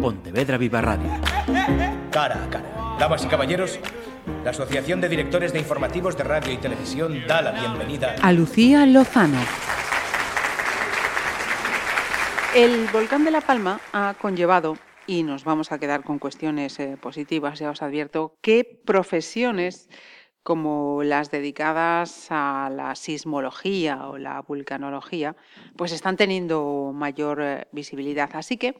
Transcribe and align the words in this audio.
Pontevedra 0.00 0.56
Viva 0.56 0.80
Radio. 0.80 1.10
Cara 2.10 2.44
a 2.44 2.50
cara. 2.50 2.96
Damas 2.98 3.24
y 3.24 3.28
caballeros, 3.28 3.78
la 4.42 4.50
Asociación 4.50 5.00
de 5.00 5.10
Directores 5.10 5.52
de 5.52 5.58
Informativos 5.58 6.16
de 6.16 6.24
Radio 6.24 6.52
y 6.52 6.56
Televisión 6.56 7.26
da 7.26 7.42
la 7.42 7.52
bienvenida 7.52 8.16
a 8.22 8.32
Lucía 8.32 8.86
Lozano. 8.86 9.38
El 12.54 12.88
volcán 12.88 13.24
de 13.24 13.30
La 13.30 13.42
Palma 13.42 13.78
ha 13.92 14.14
conllevado, 14.20 14.76
y 15.06 15.22
nos 15.22 15.44
vamos 15.44 15.70
a 15.70 15.78
quedar 15.78 16.02
con 16.02 16.18
cuestiones 16.18 16.80
eh, 16.80 16.96
positivas, 17.00 17.58
ya 17.58 17.70
os 17.70 17.82
advierto, 17.82 18.36
qué 18.40 18.64
profesiones 18.64 19.88
como 20.42 21.02
las 21.04 21.30
dedicadas 21.30 22.28
a 22.30 22.70
la 22.74 22.94
sismología 22.94 24.08
o 24.08 24.16
la 24.16 24.40
vulcanología, 24.40 25.36
pues 25.76 25.92
están 25.92 26.16
teniendo 26.16 26.92
mayor 26.94 27.42
eh, 27.42 27.66
visibilidad. 27.72 28.30
Así 28.32 28.56
que 28.56 28.76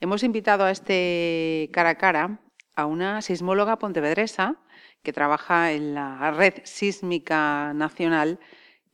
hemos 0.00 0.22
invitado 0.22 0.64
a 0.64 0.70
este 0.70 1.70
cara 1.72 1.90
a 1.90 1.94
cara 1.96 2.40
a 2.74 2.86
una 2.86 3.22
sismóloga 3.22 3.78
pontevedresa 3.78 4.56
que 5.02 5.12
trabaja 5.12 5.72
en 5.72 5.94
la 5.94 6.30
Red 6.30 6.60
Sísmica 6.64 7.72
Nacional 7.74 8.38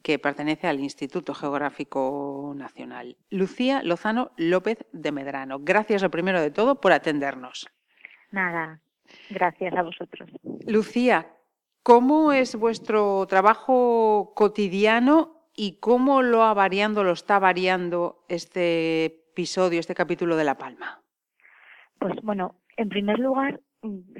que 0.02 0.18
pertenece 0.18 0.66
al 0.66 0.80
Instituto 0.80 1.34
Geográfico 1.34 2.52
Nacional. 2.56 3.16
Lucía 3.30 3.82
Lozano 3.82 4.32
López 4.36 4.84
de 4.92 5.12
Medrano. 5.12 5.60
Gracias 5.60 6.02
lo 6.02 6.10
primero 6.10 6.40
de 6.40 6.50
todo 6.50 6.80
por 6.80 6.92
atendernos. 6.92 7.66
Nada, 8.30 8.80
gracias 9.30 9.74
a 9.74 9.82
vosotros. 9.82 10.28
Lucía, 10.66 11.26
¿Cómo 11.84 12.32
es 12.32 12.56
vuestro 12.56 13.26
trabajo 13.26 14.32
cotidiano 14.34 15.33
y 15.56 15.78
cómo 15.80 16.22
lo 16.22 16.42
ha 16.42 16.54
variando, 16.54 17.04
lo 17.04 17.12
está 17.12 17.38
variando 17.38 18.24
este 18.28 19.04
episodio, 19.04 19.80
este 19.80 19.94
capítulo 19.94 20.36
de 20.36 20.44
La 20.44 20.56
Palma? 20.56 21.00
Pues 21.98 22.14
bueno, 22.22 22.56
en 22.76 22.88
primer 22.88 23.18
lugar, 23.18 23.60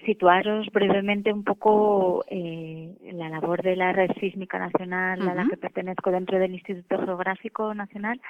situaros 0.04 0.66
brevemente 0.72 1.32
un 1.32 1.44
poco 1.44 2.24
eh, 2.28 2.94
la 3.12 3.28
labor 3.28 3.62
de 3.62 3.76
la 3.76 3.92
Red 3.92 4.10
Sísmica 4.20 4.58
Nacional 4.58 5.26
a 5.28 5.34
la 5.34 5.46
que 5.48 5.56
pertenezco 5.56 6.10
dentro 6.10 6.38
del 6.38 6.52
Instituto 6.52 6.98
Geográfico 7.04 7.74
Nacional. 7.74 8.20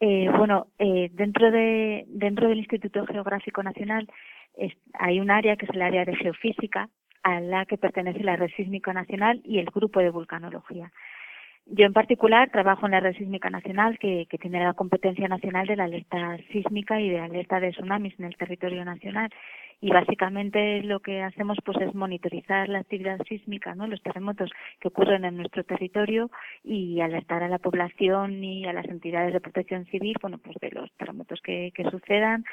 Eh, 0.00 0.30
bueno, 0.36 0.68
eh, 0.78 1.10
dentro 1.12 1.50
de 1.50 2.04
dentro 2.08 2.48
del 2.48 2.58
Instituto 2.58 3.06
Geográfico 3.06 3.62
Nacional 3.62 4.08
hay 4.94 5.20
un 5.20 5.30
área 5.30 5.56
que 5.56 5.66
es 5.66 5.74
el 5.74 5.82
área 5.82 6.04
de 6.04 6.16
geofísica 6.16 6.88
a 7.22 7.40
la 7.40 7.66
que 7.66 7.76
pertenece 7.76 8.22
la 8.22 8.36
Red 8.36 8.50
Sísmica 8.56 8.92
Nacional 8.92 9.40
y 9.44 9.58
el 9.58 9.66
Grupo 9.66 10.00
de 10.00 10.10
Vulcanología. 10.10 10.90
Yo 11.72 11.86
en 11.86 11.92
particular 11.92 12.50
trabajo 12.50 12.86
en 12.86 12.92
la 12.92 12.98
Red 13.00 13.14
Sísmica 13.14 13.48
Nacional, 13.48 13.96
que, 14.00 14.26
tiene 14.40 14.58
la 14.58 14.74
competencia 14.74 15.28
nacional 15.28 15.68
de 15.68 15.76
la 15.76 15.84
alerta 15.84 16.36
sísmica 16.50 17.00
y 17.00 17.10
de 17.10 17.20
alerta 17.20 17.60
de 17.60 17.70
tsunamis 17.70 18.18
en 18.18 18.24
el 18.24 18.36
territorio 18.36 18.84
nacional. 18.84 19.30
Y 19.80 19.90
básicamente 19.90 20.82
lo 20.82 20.98
que 20.98 21.22
hacemos 21.22 21.58
pues 21.64 21.78
es 21.80 21.94
monitorizar 21.94 22.68
la 22.68 22.80
actividad 22.80 23.20
sísmica, 23.28 23.76
¿no? 23.76 23.86
los 23.86 24.02
terremotos 24.02 24.50
que 24.80 24.88
ocurren 24.88 25.24
en 25.24 25.36
nuestro 25.36 25.62
territorio 25.62 26.28
y 26.64 27.00
alertar 27.00 27.44
a 27.44 27.48
la 27.48 27.58
población 27.58 28.42
y 28.42 28.66
a 28.66 28.72
las 28.72 28.86
entidades 28.86 29.32
de 29.32 29.40
protección 29.40 29.84
civil, 29.86 30.16
bueno, 30.20 30.38
pues 30.38 30.56
de 30.60 30.72
los 30.72 30.90
terremotos 30.96 31.40
que, 31.40 31.70
que 31.72 31.88
sucedan 31.88 32.44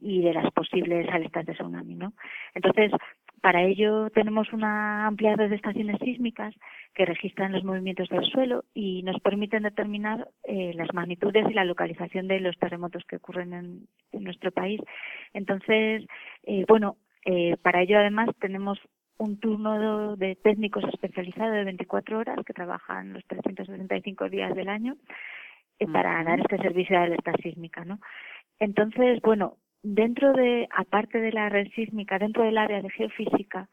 y 0.00 0.22
de 0.22 0.32
las 0.32 0.50
posibles 0.52 1.08
alertas 1.10 1.44
de 1.44 1.54
tsunami, 1.54 1.96
¿no? 1.96 2.12
Entonces, 2.54 2.92
para 3.40 3.62
ello 3.62 4.10
tenemos 4.10 4.52
una 4.52 5.06
amplia 5.06 5.36
red 5.36 5.50
de 5.50 5.56
estaciones 5.56 5.98
sísmicas 6.00 6.54
que 6.94 7.04
registran 7.04 7.52
los 7.52 7.64
movimientos 7.64 8.08
del 8.08 8.24
suelo 8.24 8.64
y 8.74 9.02
nos 9.02 9.20
permiten 9.20 9.62
determinar 9.62 10.28
eh, 10.44 10.72
las 10.74 10.92
magnitudes 10.94 11.46
y 11.48 11.54
la 11.54 11.64
localización 11.64 12.28
de 12.28 12.40
los 12.40 12.58
terremotos 12.58 13.04
que 13.04 13.16
ocurren 13.16 13.52
en, 13.52 13.88
nuestro 14.12 14.50
país. 14.50 14.80
Entonces, 15.32 16.04
eh, 16.44 16.64
bueno, 16.66 16.96
eh, 17.24 17.56
para 17.62 17.82
ello 17.82 17.98
además 17.98 18.30
tenemos 18.40 18.78
un 19.18 19.38
turno 19.38 20.16
de, 20.16 20.36
técnicos 20.36 20.84
especializados 20.84 21.54
de 21.54 21.64
24 21.64 22.18
horas 22.18 22.38
que 22.44 22.52
trabajan 22.52 23.12
los 23.12 23.24
365 23.26 24.28
días 24.28 24.54
del 24.54 24.68
año 24.68 24.96
para 25.92 26.24
dar 26.24 26.40
este 26.40 26.58
servicio 26.58 26.96
de 26.98 27.04
alerta 27.04 27.32
sísmica, 27.42 27.84
¿no? 27.84 28.00
Entonces, 28.58 29.20
bueno, 29.22 29.56
Dentro 29.82 30.32
de, 30.32 30.68
aparte 30.76 31.20
de 31.20 31.32
la 31.32 31.48
red 31.48 31.68
sísmica, 31.74 32.18
dentro 32.18 32.42
del 32.44 32.58
área 32.58 32.82
de 32.82 32.90
geofísica, 32.90 33.68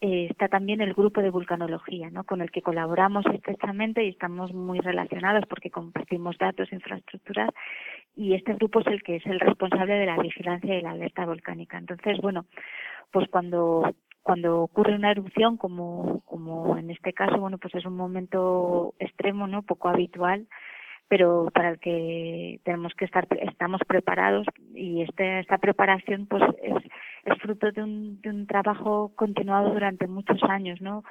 eh, 0.00 0.26
está 0.28 0.48
también 0.48 0.80
el 0.80 0.92
grupo 0.92 1.22
de 1.22 1.30
vulcanología, 1.30 2.10
¿no? 2.10 2.24
con 2.24 2.42
el 2.42 2.50
que 2.50 2.60
colaboramos 2.60 3.24
estrechamente 3.32 4.04
y 4.04 4.10
estamos 4.10 4.52
muy 4.52 4.80
relacionados 4.80 5.44
porque 5.48 5.70
compartimos 5.70 6.36
datos, 6.36 6.72
infraestructuras, 6.72 7.50
y 8.16 8.34
este 8.34 8.54
grupo 8.54 8.80
es 8.80 8.86
el 8.88 9.02
que 9.02 9.16
es 9.16 9.26
el 9.26 9.40
responsable 9.40 9.94
de 9.94 10.06
la 10.06 10.18
vigilancia 10.18 10.78
y 10.78 10.82
la 10.82 10.90
alerta 10.90 11.24
volcánica. 11.24 11.78
Entonces, 11.78 12.18
bueno, 12.20 12.46
pues 13.10 13.28
cuando 13.30 13.94
cuando 14.22 14.62
ocurre 14.62 14.94
una 14.94 15.10
erupción 15.10 15.56
como 15.58 16.20
como 16.24 16.76
en 16.78 16.90
este 16.90 17.12
caso 17.12 17.38
bueno 17.38 17.58
pues 17.58 17.74
es 17.74 17.84
un 17.84 17.94
momento 17.96 18.94
extremo 18.98 19.46
no 19.46 19.62
poco 19.62 19.88
habitual 19.88 20.48
pero 21.08 21.50
para 21.52 21.70
el 21.70 21.78
que 21.78 22.60
tenemos 22.64 22.92
que 22.94 23.04
estar 23.04 23.26
estamos 23.40 23.80
preparados 23.86 24.46
y 24.74 25.02
este, 25.02 25.40
esta 25.40 25.58
preparación 25.58 26.26
pues 26.26 26.42
es, 26.62 26.74
es 27.24 27.38
fruto 27.40 27.70
de 27.72 27.82
un, 27.82 28.20
de 28.20 28.30
un 28.30 28.46
trabajo 28.46 29.12
continuado 29.14 29.72
durante 29.72 30.06
muchos 30.06 30.42
años 30.44 30.80
no 30.80 31.04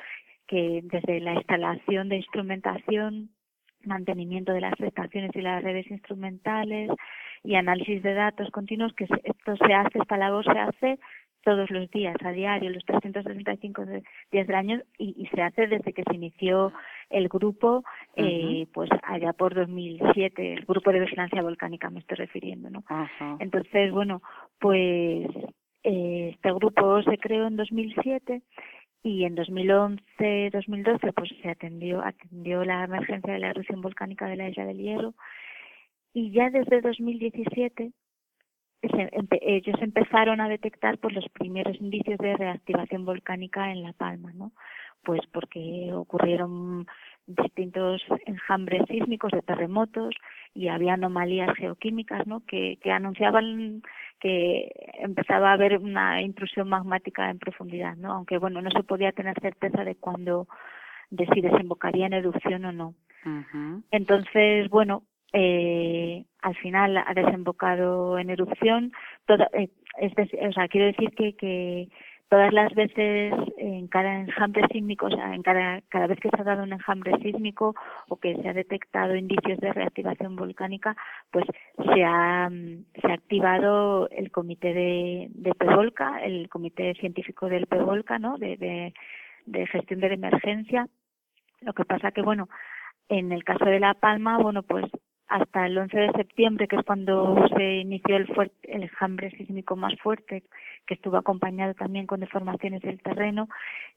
que 0.48 0.82
desde 0.84 1.20
la 1.20 1.34
instalación 1.36 2.10
de 2.10 2.18
instrumentación 2.18 3.30
mantenimiento 3.86 4.54
de 4.54 4.62
las 4.62 4.80
estaciones 4.80 5.32
y 5.36 5.42
las 5.42 5.64
redes 5.64 5.90
instrumentales 5.92 6.90
y 7.44 7.56
análisis 7.56 8.02
de 8.02 8.14
datos 8.14 8.50
continuos 8.52 8.94
que 8.94 9.04
esto 9.04 9.56
se 9.58 9.74
hace 9.74 10.00
esta 10.00 10.18
labor 10.18 10.46
se 10.46 10.60
hace 10.60 11.00
todos 11.44 11.70
los 11.70 11.90
días, 11.92 12.16
a 12.24 12.32
diario, 12.32 12.70
los 12.70 12.84
365 12.86 13.86
días 14.32 14.48
del 14.48 14.56
año, 14.56 14.82
y, 14.98 15.28
se 15.34 15.42
hace 15.42 15.68
desde 15.68 15.94
que 15.94 16.04
se 16.04 16.16
inició 16.16 16.74
el 17.10 17.28
grupo, 17.28 17.84
eh, 18.16 18.68
pues 18.74 18.90
allá 19.04 19.34
por 19.34 19.54
2007, 19.54 20.54
el 20.54 20.66
grupo 20.66 20.92
de 20.92 21.02
vigilancia 21.02 21.42
volcánica 21.42 21.90
me 21.90 22.00
estoy 22.00 22.18
refiriendo, 22.18 22.70
¿no? 22.70 22.84
Entonces, 23.40 23.92
bueno, 23.92 24.22
pues 24.60 25.28
eh, 25.84 26.32
este 26.34 26.54
grupo 26.54 27.02
se 27.04 27.18
creó 27.18 27.48
en 27.48 27.58
2007 27.58 28.42
y 29.04 29.26
en 29.26 29.36
2011-2012 29.36 31.14
pues 31.14 31.30
se 31.42 31.50
atendió 31.50 32.02
atendió 32.02 32.64
la 32.64 32.86
emergencia 32.86 33.34
de 33.34 33.40
la 33.40 33.50
erupción 33.50 33.82
volcánica 33.82 34.28
de 34.28 34.38
la 34.38 34.50
isla 34.50 34.66
del 34.66 34.78
Hierro 34.78 35.14
y 36.14 36.32
ya 36.32 36.50
desde 36.50 36.80
2017 36.80 37.92
ellos 39.42 39.76
empezaron 39.82 40.42
a 40.42 40.50
detectar 40.50 40.98
pues 40.98 41.14
los 41.16 41.28
primeros 41.30 41.76
indicios 41.80 42.18
de 42.18 42.36
reactivación 42.36 43.06
volcánica 43.06 43.72
en 43.72 43.84
La 43.84 43.94
Palma, 43.94 44.34
¿no? 44.34 44.52
Pues 45.04 45.22
porque 45.32 45.92
ocurrieron 45.94 46.88
distintos 47.26 48.02
enjambres 48.26 48.84
sísmicos 48.88 49.32
de 49.32 49.42
terremotos 49.42 50.14
y 50.54 50.68
había 50.68 50.94
anomalías 50.94 51.56
geoquímicas, 51.56 52.28
¿no? 52.28 52.42
Que, 52.46 52.78
que 52.82 52.92
anunciaban 52.92 53.82
que 54.20 54.72
empezaba 55.00 55.50
a 55.50 55.54
haber 55.54 55.78
una 55.78 56.22
intrusión 56.22 56.70
magmática 56.70 57.30
en 57.30 57.40
profundidad, 57.40 57.96
¿no? 57.96 58.14
Aunque 58.14 58.38
bueno, 58.38 58.62
no 58.62 58.72
se 58.72 58.84
podía 58.84 59.12
tener 59.12 59.40
certeza 59.42 59.84
de 59.84 59.96
cuándo, 59.96 60.48
de 61.10 61.28
si 61.34 61.42
desembocaría 61.42 62.08
en 62.08 62.14
erupción 62.14 62.66
o 62.66 62.72
no. 62.72 62.96
Entonces, 63.92 64.70
bueno, 64.70 65.04
eh, 65.32 66.26
al 66.42 66.56
final 66.56 66.98
ha 66.98 67.14
desembocado 67.14 68.20
en 68.20 68.30
erupción. 68.30 68.92
Toda, 69.26 69.50
eh, 69.54 69.70
o 70.48 70.52
sea, 70.52 70.68
quiero 70.68 70.88
decir 70.88 71.12
que, 71.12 71.36
que 71.36 71.90
todas 72.34 72.52
las 72.52 72.74
veces 72.74 73.32
en 73.58 73.88
cada 73.90 74.22
enjambre 74.22 74.68
sísmico, 74.72 75.06
o 75.06 75.10
sea, 75.12 75.36
en 75.36 75.44
cada, 75.44 75.82
cada 75.82 76.08
vez 76.08 76.20
que 76.20 76.30
se 76.30 76.42
ha 76.42 76.44
dado 76.44 76.64
un 76.64 76.74
enjambre 76.74 77.16
sísmico 77.22 77.76
o 78.08 78.16
que 78.16 78.36
se 78.38 78.50
ha 78.50 78.54
detectado 78.54 79.16
indicios 79.16 79.60
de 79.60 79.72
reactivación 79.72 80.36
volcánica, 80.36 80.98
pues 81.30 81.46
se 81.94 82.04
ha, 82.04 82.50
se 82.50 83.08
ha 83.08 83.14
activado 83.14 84.10
el 84.10 84.32
comité 84.32 84.74
de, 84.74 85.28
de 85.30 85.54
PEVOLCA, 85.54 86.24
el 86.24 86.50
comité 86.50 86.96
científico 86.96 87.50
del 87.50 87.68
PEVOLCA, 87.68 88.18
¿no? 88.18 88.40
De, 88.40 88.92
gestión 89.72 90.00
de 90.00 90.08
emergencia. 90.08 90.88
Lo 91.62 91.74
que 91.74 91.86
pasa 91.86 92.12
que, 92.14 92.24
bueno, 92.24 92.50
en 93.10 93.32
el 93.32 93.44
caso 93.44 93.66
de 93.66 93.80
La 93.80 93.94
Palma, 93.94 94.40
bueno, 94.40 94.64
pues 94.64 94.86
hasta 95.28 95.68
el 95.68 95.78
11 95.78 95.98
de 95.98 96.12
septiembre, 96.14 96.68
que 96.68 96.78
es 96.78 96.84
cuando 96.84 97.36
se 97.56 97.76
inició 97.76 98.18
el, 98.18 98.26
fuerte, 98.28 98.56
el 98.64 98.84
enjambre 98.84 99.30
sísmico 99.38 99.76
más 99.76 99.94
fuerte, 100.00 100.44
que 100.86 100.96
estuvo 100.96 101.18
acompañado 101.18 101.74
también 101.74 102.08
con 102.08 102.20
deformaciones 102.20 102.82
del 102.82 103.02
terreno, 103.02 103.48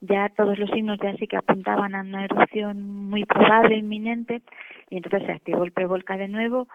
ya 0.01 0.29
todos 0.31 0.59
los 0.59 0.71
signos 0.71 0.99
ya 1.03 1.15
sí 1.17 1.27
que 1.27 1.37
apuntaban 1.37 1.95
a 1.95 2.01
una 2.01 2.25
erupción 2.25 3.09
muy 3.09 3.25
probable, 3.25 3.77
inminente, 3.77 4.43
y 4.91 4.99
entonces 4.99 5.25
se 5.27 5.33
activó 5.33 5.65
el 5.65 5.73
prevolca 5.73 6.17
de 6.17 6.29
nuevo, 6.29 6.69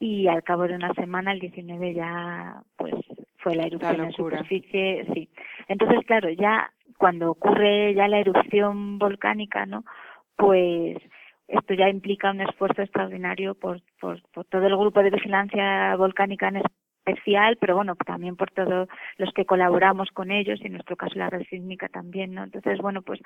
y 0.00 0.28
al 0.28 0.44
cabo 0.44 0.68
de 0.68 0.74
una 0.74 0.92
semana, 0.94 1.32
el 1.32 1.40
19 1.40 1.94
ya, 1.94 2.62
pues, 2.76 2.94
fue 3.38 3.56
la 3.56 3.66
erupción 3.66 4.00
en 4.00 4.12
superficie, 4.12 5.06
sí. 5.12 5.28
Entonces, 5.66 6.04
claro, 6.06 6.30
ya 6.30 6.70
cuando 6.96 7.30
ocurre 7.30 7.94
ya 7.94 8.08
la 8.08 8.18
erupción 8.18 8.98
volcánica, 8.98 9.66
¿no? 9.66 9.84
Pues 10.36 10.98
esto 11.48 11.74
ya 11.74 11.88
implica 11.88 12.30
un 12.30 12.42
esfuerzo 12.42 12.82
extraordinario 12.82 13.54
por, 13.54 13.80
por, 14.00 14.20
todo 14.48 14.66
el 14.66 14.76
grupo 14.76 15.02
de 15.02 15.10
vigilancia 15.10 15.96
volcánica 15.96 16.48
en 16.48 16.56
especial, 17.08 17.56
pero 17.60 17.76
bueno, 17.76 17.96
también 17.96 18.36
por 18.36 18.50
todos 18.50 18.88
los 19.16 19.32
que 19.32 19.44
colaboramos 19.44 20.10
con 20.10 20.30
ellos, 20.30 20.60
y 20.60 20.66
en 20.66 20.72
nuestro 20.72 20.96
caso 20.96 21.14
la 21.16 21.30
red 21.30 21.46
sísmica 21.48 21.88
también, 21.88 22.34
¿no? 22.34 22.44
Entonces, 22.44 22.78
bueno, 22.78 23.02
pues 23.02 23.20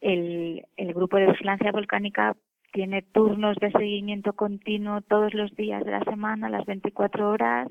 el, 0.00 0.64
grupo 0.94 1.16
de 1.16 1.26
vigilancia 1.26 1.72
volcánica 1.72 2.36
tiene 2.72 3.02
turnos 3.02 3.56
de 3.58 3.70
seguimiento 3.72 4.34
continuo 4.34 5.00
todos 5.02 5.34
los 5.34 5.54
días 5.56 5.84
de 5.84 5.92
la 5.92 6.04
semana, 6.04 6.50
las 6.50 6.66
24 6.66 7.30
horas, 7.30 7.68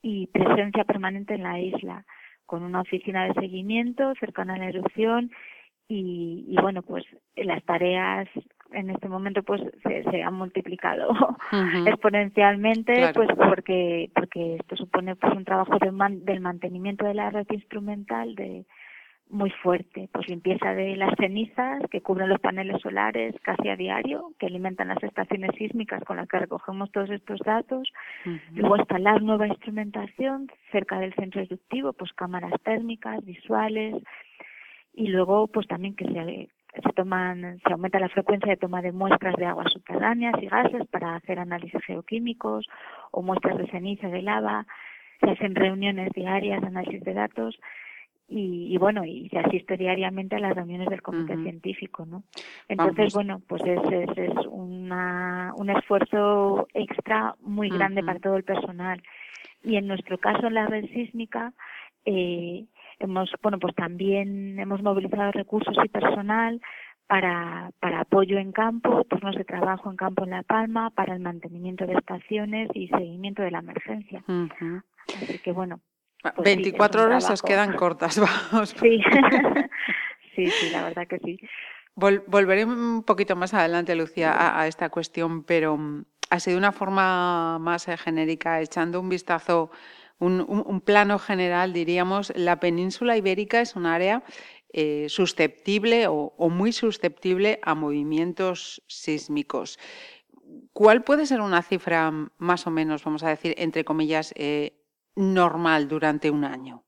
y 0.00 0.26
presencia 0.28 0.84
permanente 0.84 1.34
en 1.34 1.44
la 1.44 1.60
isla, 1.60 2.04
con 2.46 2.62
una 2.62 2.80
oficina 2.80 3.26
de 3.26 3.34
seguimiento 3.34 4.14
cercana 4.18 4.54
a 4.54 4.58
la 4.58 4.68
erupción 4.68 5.30
y 5.88 6.56
bueno, 6.62 6.80
pues 6.82 7.04
las 7.36 7.62
tareas 7.64 8.26
en 8.72 8.90
este 8.90 9.08
momento 9.08 9.42
pues 9.42 9.62
se, 9.82 10.22
han 10.22 10.34
multiplicado 10.34 11.08
exponencialmente 11.86 13.12
pues 13.14 13.28
porque 13.36 14.10
porque 14.14 14.56
esto 14.56 14.76
supone 14.76 15.16
pues 15.16 15.34
un 15.34 15.44
trabajo 15.44 15.78
de 15.78 15.92
del 16.22 16.40
mantenimiento 16.40 17.04
de 17.04 17.14
la 17.14 17.30
red 17.30 17.46
instrumental 17.50 18.34
de 18.34 18.64
muy 19.32 19.50
fuerte, 19.50 20.10
pues 20.12 20.28
limpieza 20.28 20.74
de 20.74 20.94
las 20.94 21.14
cenizas 21.16 21.82
que 21.90 22.02
cubren 22.02 22.28
los 22.28 22.38
paneles 22.38 22.82
solares 22.82 23.34
casi 23.40 23.70
a 23.70 23.76
diario, 23.76 24.32
que 24.38 24.46
alimentan 24.46 24.88
las 24.88 25.02
estaciones 25.02 25.52
sísmicas 25.56 26.04
con 26.04 26.18
las 26.18 26.28
que 26.28 26.38
recogemos 26.38 26.92
todos 26.92 27.08
estos 27.08 27.40
datos, 27.40 27.90
luego 28.52 28.76
instalar 28.76 29.22
nueva 29.22 29.48
instrumentación 29.48 30.50
cerca 30.70 30.98
del 30.98 31.14
centro 31.14 31.40
eruptivo, 31.40 31.94
pues 31.94 32.12
cámaras 32.12 32.52
térmicas, 32.62 33.24
visuales, 33.24 34.02
y 34.92 35.08
luego 35.08 35.46
pues 35.46 35.66
también 35.66 35.96
que 35.96 36.04
se 36.04 36.20
se 36.74 36.92
toman, 36.94 37.58
se 37.58 37.72
aumenta 37.72 37.98
la 37.98 38.08
frecuencia 38.08 38.50
de 38.50 38.56
toma 38.56 38.80
de 38.80 38.92
muestras 38.92 39.34
de 39.36 39.46
aguas 39.46 39.72
subterráneas 39.72 40.34
y 40.42 40.46
gases 40.46 40.86
para 40.88 41.16
hacer 41.16 41.38
análisis 41.38 41.82
geoquímicos 41.84 42.66
o 43.10 43.22
muestras 43.22 43.58
de 43.58 43.66
ceniza 43.66 44.08
de 44.08 44.22
lava, 44.22 44.66
se 45.20 45.30
hacen 45.30 45.54
reuniones 45.54 46.10
diarias 46.14 46.62
análisis 46.62 47.02
de 47.02 47.14
datos 47.14 47.58
y, 48.34 48.78
bueno, 48.78 49.04
y 49.04 49.28
se 49.28 49.38
asiste 49.38 49.76
diariamente 49.76 50.36
a 50.36 50.38
las 50.38 50.54
reuniones 50.54 50.88
del 50.88 51.02
comité 51.02 51.36
científico, 51.36 52.06
¿no? 52.06 52.22
Entonces, 52.66 53.12
bueno, 53.12 53.42
pues 53.46 53.60
es, 53.66 53.78
es, 54.16 54.46
una, 54.48 55.52
un 55.56 55.68
esfuerzo 55.68 56.66
extra 56.72 57.34
muy 57.42 57.68
grande 57.68 58.02
para 58.02 58.20
todo 58.20 58.36
el 58.36 58.44
personal. 58.44 59.02
Y 59.62 59.76
en 59.76 59.86
nuestro 59.86 60.16
caso, 60.16 60.46
en 60.46 60.54
la 60.54 60.66
red 60.66 60.86
sísmica, 60.94 61.52
eh, 62.06 62.64
hemos, 63.02 63.30
bueno, 63.42 63.58
pues 63.58 63.74
también 63.74 64.58
hemos 64.58 64.82
movilizado 64.82 65.32
recursos 65.32 65.76
y 65.84 65.88
personal 65.88 66.60
para, 67.06 67.70
para 67.80 68.00
apoyo 68.00 68.38
en 68.38 68.52
campo, 68.52 69.04
turnos 69.04 69.36
de 69.36 69.44
trabajo 69.44 69.90
en 69.90 69.96
campo 69.96 70.24
en 70.24 70.30
La 70.30 70.42
Palma, 70.42 70.90
para 70.90 71.14
el 71.14 71.20
mantenimiento 71.20 71.86
de 71.86 71.94
estaciones 71.94 72.70
y 72.74 72.88
seguimiento 72.88 73.42
de 73.42 73.50
la 73.50 73.58
emergencia. 73.58 74.24
Así 75.06 75.38
que 75.38 75.52
bueno, 75.52 75.80
24 76.44 76.92
pues 76.92 77.04
horas 77.04 77.30
os 77.30 77.42
quedan 77.42 77.74
cortas, 77.74 78.18
vamos. 78.52 78.70
Sí. 78.70 79.02
sí, 80.36 80.46
sí, 80.46 80.70
la 80.70 80.84
verdad 80.84 81.06
que 81.06 81.18
sí. 81.18 81.38
volveré 81.94 82.64
un 82.64 83.02
poquito 83.02 83.36
más 83.36 83.54
adelante, 83.54 83.94
Lucía, 83.94 84.58
a, 84.58 84.66
esta 84.66 84.88
cuestión, 84.88 85.44
pero 85.44 85.76
mm, 85.76 86.04
ha 86.30 86.40
sido 86.40 86.58
una 86.58 86.72
forma 86.72 87.58
más 87.58 87.88
eh, 87.88 87.96
genérica, 87.96 88.60
echando 88.60 89.00
un 89.00 89.08
vistazo, 89.08 89.70
un, 90.22 90.80
plano 90.80 91.18
general, 91.18 91.72
diríamos, 91.72 92.32
la 92.36 92.60
península 92.60 93.16
ibérica 93.16 93.60
es 93.60 93.76
un 93.76 93.86
área 93.86 94.22
eh, 94.72 95.06
susceptible 95.08 96.06
o, 96.08 96.48
muy 96.48 96.72
susceptible 96.72 97.58
a 97.62 97.74
movimientos 97.74 98.82
sísmicos. 98.86 99.78
¿Cuál 100.72 101.02
puede 101.02 101.26
ser 101.26 101.40
una 101.40 101.62
cifra 101.62 102.12
más 102.38 102.66
o 102.66 102.70
menos, 102.70 103.04
vamos 103.04 103.22
a 103.24 103.28
decir, 103.28 103.54
entre 103.58 103.84
comillas, 103.84 104.32
eh, 104.36 104.72
normal 105.16 105.88
durante 105.88 106.30
un 106.30 106.44
año? 106.44 106.84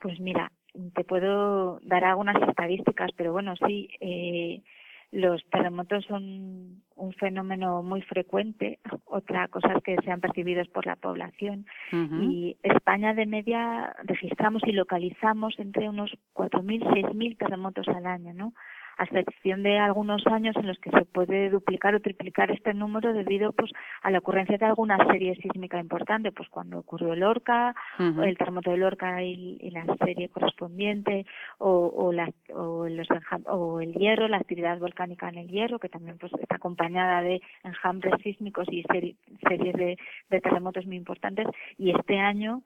Pues 0.00 0.18
mira, 0.20 0.50
te 0.94 1.04
puedo 1.04 1.80
dar 1.82 2.04
algunas 2.04 2.36
estadísticas, 2.48 3.10
pero 3.16 3.32
bueno, 3.32 3.54
sí, 3.66 3.88
eh, 4.00 4.62
los 5.10 5.42
terremotos 5.50 6.04
son 6.04 6.82
un 6.94 7.12
fenómeno 7.14 7.82
muy 7.82 8.02
frecuente. 8.02 8.78
Otra 9.06 9.48
cosa 9.48 9.72
es 9.74 9.82
que 9.82 9.96
sean 10.04 10.20
percibidos 10.20 10.68
por 10.68 10.86
la 10.86 10.96
población. 10.96 11.66
Y 11.92 12.56
España 12.62 13.14
de 13.14 13.26
media 13.26 13.94
registramos 14.04 14.62
y 14.66 14.72
localizamos 14.72 15.58
entre 15.58 15.88
unos 15.88 16.10
4.000, 16.34 16.82
6.000 16.84 17.38
terremotos 17.38 17.88
al 17.88 18.06
año, 18.06 18.34
¿no? 18.34 18.52
A 18.98 19.04
excepción 19.04 19.62
de 19.62 19.78
algunos 19.78 20.26
años 20.26 20.56
en 20.56 20.66
los 20.66 20.78
que 20.78 20.90
se 20.90 21.04
puede 21.04 21.50
duplicar 21.50 21.94
o 21.94 22.00
triplicar 22.00 22.50
este 22.50 22.74
número 22.74 23.12
debido 23.12 23.52
pues 23.52 23.70
a 24.02 24.10
la 24.10 24.18
ocurrencia 24.18 24.58
de 24.58 24.66
alguna 24.66 24.98
serie 25.06 25.36
sísmica 25.36 25.78
importante, 25.78 26.32
pues 26.32 26.48
cuando 26.48 26.78
ocurrió 26.80 27.12
el 27.12 27.22
Orca, 27.22 27.74
el 27.98 28.36
terremoto 28.36 28.70
del 28.70 28.82
Orca 28.82 29.22
y, 29.22 29.70
la 29.70 29.84
serie 30.04 30.28
correspondiente, 30.28 31.26
o, 31.58 31.86
o, 31.86 32.12
la, 32.12 32.30
o, 32.52 32.88
los, 32.88 33.06
o 33.46 33.80
el 33.80 33.92
hierro, 33.94 34.28
la 34.28 34.38
actividad 34.38 34.78
volcánica 34.78 35.28
en 35.28 35.38
el 35.38 35.48
hierro, 35.48 35.78
que 35.78 35.88
también 35.88 36.18
pues 36.18 36.32
está 36.40 36.56
acompañada 36.56 37.22
de 37.22 37.40
enjambres 37.62 38.14
sísmicos 38.22 38.66
y 38.70 38.82
series 38.82 39.76
de, 39.76 39.96
de 40.30 40.40
terremotos 40.40 40.86
muy 40.86 40.96
importantes, 40.96 41.46
y 41.76 41.90
este 41.90 42.18
año 42.18 42.62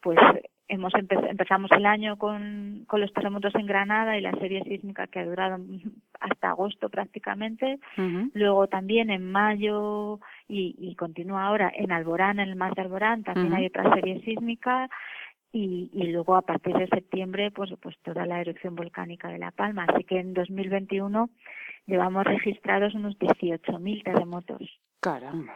pues 0.00 0.18
hemos 0.68 0.92
empezamos 0.94 1.70
el 1.72 1.86
año 1.86 2.16
con, 2.16 2.84
con 2.86 3.00
los 3.00 3.12
terremotos 3.12 3.54
en 3.54 3.66
Granada 3.66 4.16
y 4.16 4.20
la 4.20 4.32
serie 4.32 4.62
sísmica 4.64 5.06
que 5.06 5.20
ha 5.20 5.24
durado 5.24 5.58
hasta 6.20 6.50
agosto 6.50 6.88
prácticamente. 6.88 7.78
Luego 8.34 8.66
también 8.68 9.10
en 9.10 9.30
mayo 9.30 10.20
y, 10.46 10.76
y, 10.78 10.94
continúa 10.94 11.46
ahora 11.46 11.72
en 11.74 11.90
Alborán, 11.90 12.38
en 12.38 12.50
el 12.50 12.56
mar 12.56 12.74
de 12.74 12.82
Alborán, 12.82 13.24
también 13.24 13.54
hay 13.54 13.66
otra 13.66 13.92
serie 13.94 14.20
sísmica. 14.22 14.88
Y, 15.50 15.90
y 15.94 16.08
luego 16.08 16.36
a 16.36 16.42
partir 16.42 16.74
de 16.74 16.86
septiembre, 16.88 17.50
pues, 17.50 17.70
pues 17.80 17.96
toda 18.02 18.26
la 18.26 18.38
erupción 18.38 18.76
volcánica 18.76 19.28
de 19.28 19.38
La 19.38 19.50
Palma. 19.50 19.86
Así 19.88 20.04
que 20.04 20.20
en 20.20 20.34
2021 20.34 21.30
llevamos 21.86 22.24
registrados 22.24 22.94
unos 22.94 23.18
18.000 23.18 24.04
terremotos. 24.04 24.60
Caramba. 25.00 25.54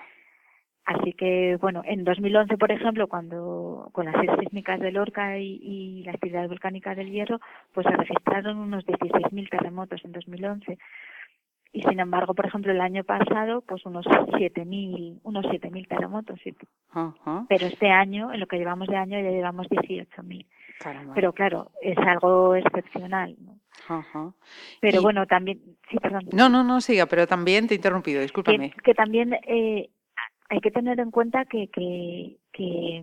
Así 0.85 1.13
que, 1.13 1.57
bueno, 1.61 1.83
en 1.85 2.03
2011, 2.03 2.57
por 2.59 2.73
ejemplo, 2.73 3.07
cuando 3.07 3.89
con 3.93 4.07
las 4.07 4.17
sísmicas 4.41 4.81
del 4.81 4.99
Orca 4.99 5.39
y, 5.39 6.03
la 6.05 6.13
actividad 6.13 6.49
volcánica 6.49 6.95
del 6.95 7.11
Hierro, 7.11 7.41
pues 7.73 7.87
se 7.87 7.97
registraron 7.97 8.59
unos 8.59 8.85
16.000 8.85 9.49
terremotos 9.49 10.05
en 10.05 10.13
2011. 10.13 10.79
Y 11.75 11.83
sin 11.83 12.01
embargo, 12.01 12.35
por 12.35 12.47
ejemplo, 12.47 12.73
el 12.73 12.81
año 12.81 13.05
pasado, 13.05 13.63
pues 13.63 13.87
unos 13.87 14.05
7.000, 14.07 15.21
unos 15.23 15.47
7.000 15.47 15.89
terremotos. 15.89 16.41
Pero 17.49 17.67
este 17.67 17.89
año, 17.89 18.33
en 18.33 18.41
lo 18.41 18.47
que 18.47 18.59
llevamos 18.59 18.89
de 18.89 18.97
año, 18.97 19.19
ya 19.21 19.31
llevamos 19.31 19.69
18.000. 19.69 20.47
Pero 21.15 21.33
claro, 21.33 21.71
es 21.81 21.97
algo 21.97 22.57
excepcional. 22.57 23.37
Pero 24.81 25.01
bueno, 25.01 25.27
también, 25.27 25.61
sí, 25.89 25.97
perdón. 25.99 26.29
No, 26.33 26.49
no, 26.49 26.65
no, 26.65 26.81
siga, 26.81 27.07
pero 27.07 27.27
también 27.27 27.69
te 27.69 27.75
he 27.75 27.77
interrumpido, 27.77 28.21
discúlpame. 28.21 28.71
Que, 28.71 28.83
que 28.83 28.95
también 28.95 29.35
eh, 29.47 29.89
hay 30.53 30.61
que 30.61 30.71
tener 30.71 31.01
en 31.01 31.11
cuenta 31.11 31.47
que, 31.47 31.69
que, 31.69 32.37
que, 32.53 33.03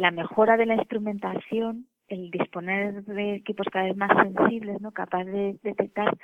la 0.00 0.12
mejora 0.12 0.56
de 0.56 0.64
la 0.64 0.76
instrumentación, 0.76 1.88
el 2.06 2.30
disponer 2.30 3.02
de 3.04 3.34
equipos 3.34 3.66
cada 3.72 3.86
vez 3.86 3.96
más 3.96 4.12
sensibles, 4.22 4.80
¿no? 4.80 4.92
capaz 4.92 5.24
de 5.24 5.58
detectar 5.64 6.16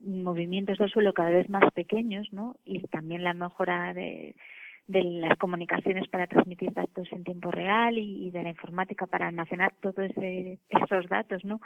movimientos 0.00 0.76
del 0.76 0.90
suelo 0.90 1.14
cada 1.14 1.30
vez 1.30 1.48
más 1.48 1.72
pequeños, 1.72 2.30
¿no? 2.30 2.56
Y 2.66 2.80
también 2.88 3.24
la 3.24 3.32
mejora 3.32 3.94
de, 3.94 4.34
las 4.86 5.38
comunicaciones 5.38 6.06
para 6.08 6.26
transmitir 6.26 6.74
datos 6.74 7.08
en 7.10 7.24
tiempo 7.24 7.50
real 7.50 7.96
y, 7.96 8.30
de 8.30 8.42
la 8.42 8.50
informática 8.50 9.06
para 9.06 9.28
almacenar 9.28 9.72
todos 9.80 10.10
esos 10.14 11.08
datos, 11.08 11.42
¿no? 11.42 11.62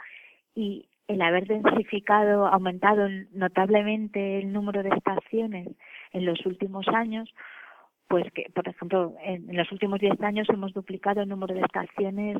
Y 0.55 0.87
el 1.09 1.21
haber 1.21 1.47
densificado, 1.47 2.47
aumentado 2.47 3.09
notablemente 3.33 4.39
el 4.39 4.53
número 4.53 4.83
de 4.83 4.89
estaciones 4.95 5.67
en 6.11 6.25
los 6.25 6.45
últimos 6.45 6.87
años, 6.87 7.33
pues 8.07 8.31
que, 8.33 8.47
por 8.53 8.67
ejemplo, 8.67 9.15
en, 9.23 9.55
los 9.55 9.71
últimos 9.71 9.99
10 9.99 10.21
años 10.21 10.49
hemos 10.49 10.73
duplicado 10.73 11.21
el 11.21 11.29
número 11.29 11.55
de 11.55 11.61
estaciones 11.61 12.37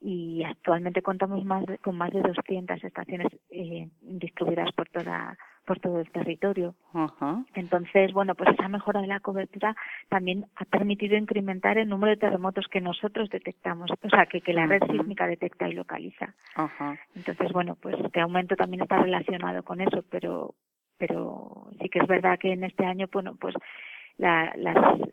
y 0.00 0.44
actualmente 0.44 1.02
contamos 1.02 1.44
más 1.44 1.64
con 1.82 1.96
más 1.96 2.12
de 2.12 2.22
200 2.22 2.84
estaciones 2.84 3.26
eh, 3.50 3.88
distribuidas 4.00 4.70
por 4.72 4.88
toda 4.88 5.36
por 5.66 5.80
todo 5.80 6.00
el 6.00 6.10
territorio. 6.10 6.74
Entonces, 7.54 8.12
bueno, 8.14 8.34
pues 8.34 8.48
esa 8.54 8.68
mejora 8.68 9.02
de 9.02 9.06
la 9.06 9.20
cobertura 9.20 9.76
también 10.08 10.46
ha 10.56 10.64
permitido 10.64 11.14
incrementar 11.14 11.76
el 11.76 11.90
número 11.90 12.10
de 12.10 12.16
terremotos 12.16 12.68
que 12.68 12.80
nosotros 12.80 13.28
detectamos, 13.28 13.90
o 13.90 14.08
sea, 14.08 14.24
que, 14.24 14.40
que 14.40 14.54
la 14.54 14.66
red 14.66 14.80
sísmica 14.90 15.26
detecta 15.26 15.68
y 15.68 15.74
localiza. 15.74 16.34
Entonces, 17.14 17.52
bueno, 17.52 17.76
pues 17.82 17.96
este 18.02 18.20
aumento 18.20 18.56
también 18.56 18.82
está 18.82 18.96
relacionado 18.96 19.62
con 19.62 19.82
eso, 19.82 20.02
pero 20.08 20.54
pero 20.96 21.57
sí 21.88 21.90
que 21.90 22.00
es 22.00 22.06
verdad 22.06 22.38
que 22.38 22.52
en 22.52 22.64
este 22.64 22.84
año, 22.84 23.08
bueno, 23.12 23.36
pues 23.40 23.54
la, 24.16 24.52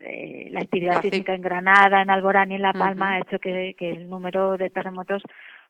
eh, 0.00 0.48
la 0.50 0.60
actividad 0.60 1.00
sísmica 1.00 1.34
en 1.34 1.42
Granada, 1.42 2.02
en 2.02 2.10
Alborán 2.10 2.50
y 2.52 2.56
en 2.56 2.62
La 2.62 2.72
Palma 2.72 3.12
ha 3.12 3.18
hecho 3.20 3.38
que, 3.38 3.74
que, 3.78 3.90
el 3.90 4.08
número 4.08 4.56
de 4.56 4.70
terremotos 4.70 5.22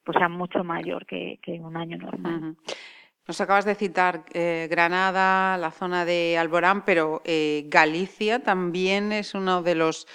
pues 0.05 0.17
sea 0.19 0.29
mucho 0.29 0.65
mayor 0.65 1.05
que, 1.05 1.39
que 1.43 1.53
un 1.53 1.77
año 1.77 1.99
normal. 1.99 2.57
Nos 3.27 3.41
acabas 3.41 3.65
de 3.65 3.75
citar 3.75 4.23
eh, 4.33 4.69
Granada, 4.71 5.59
la 5.59 5.73
zona 5.73 6.05
de 6.05 6.39
Alborán, 6.39 6.85
pero 6.85 7.23
eh, 7.25 7.65
Galicia 7.67 8.43
también 8.43 9.13
es 9.13 9.35
uno 9.35 9.63
de 9.63 9.75
los 9.75 10.07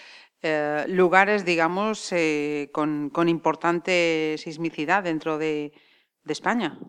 eh, 0.42 0.86
lugares, 0.88 1.46
digamos, 1.46 2.12
eh, 2.14 2.70
con, 2.72 3.10
con, 3.10 3.28
importante 3.28 4.36
sismicidad 4.38 5.04
dentro 5.04 5.38
de, 5.38 5.74
de 6.24 6.34
España. 6.34 6.80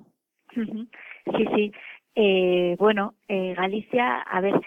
Sí, 0.54 1.46
sí. 1.54 1.72
Eh, 2.14 2.76
bueno, 2.78 3.14
Galicia, 3.28 4.20
a 4.20 4.40
ver, 4.40 4.60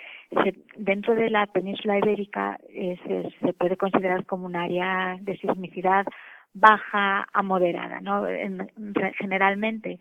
dentro 0.78 1.14
de 1.16 1.30
la 1.30 1.46
península 1.46 2.00
ibérica 2.00 2.60
se, 2.68 3.30
se, 3.40 3.54
puede 3.54 3.78
considerar 3.78 4.26
como 4.26 4.48
un 4.48 4.56
área 4.56 5.18
de 5.22 5.38
sismicidad 5.38 6.06
baja 6.54 7.28
a 7.32 7.44
moderada, 7.44 8.02
¿no? 8.02 8.26
generalmente 9.20 10.00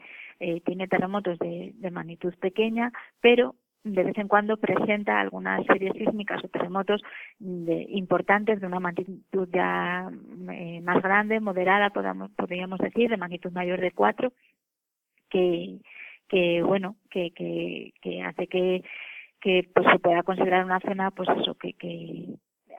tiene 0.65 0.89
terremotos 0.89 1.39
de, 1.39 1.75
magnitud 1.91 2.33
pequeña, 2.41 2.91
pero 3.21 3.55
de 3.85 4.03
vez 4.03 4.17
en 4.17 4.29
cuando 4.29 4.57
presenta 4.57 5.21
algunas 5.21 5.65
series 5.67 5.93
sísmicas 5.93 6.43
o 6.43 6.49
terremotos 6.49 7.03
de, 7.39 7.87
importantes 7.91 8.59
de 8.59 8.67
una 8.67 8.81
magnitud 8.81 9.49
ya 9.53 10.11
eh, 10.53 10.81
más 10.81 11.03
grande, 11.03 11.39
moderada, 11.39 11.91
podamos, 11.91 12.31
podríamos 12.31 12.79
decir, 12.79 13.11
de 13.11 13.19
magnitud 13.19 13.53
mayor 13.53 13.81
de 13.81 13.93
4, 13.93 14.33
que, 15.29 15.81
que 16.35 16.62
bueno, 16.64 16.97
que, 17.11 17.31
que, 17.31 17.93
que 18.03 18.23
hace 18.25 18.49
que, 18.49 18.83
que 19.41 19.71
pues 19.73 19.87
se 19.93 20.00
pueda 20.00 20.25
considerar 20.25 20.64
una 20.64 20.81
zona, 20.81 21.12
pues 21.12 21.29
eso, 21.41 21.55
que, 21.55 21.75
que 21.75 22.26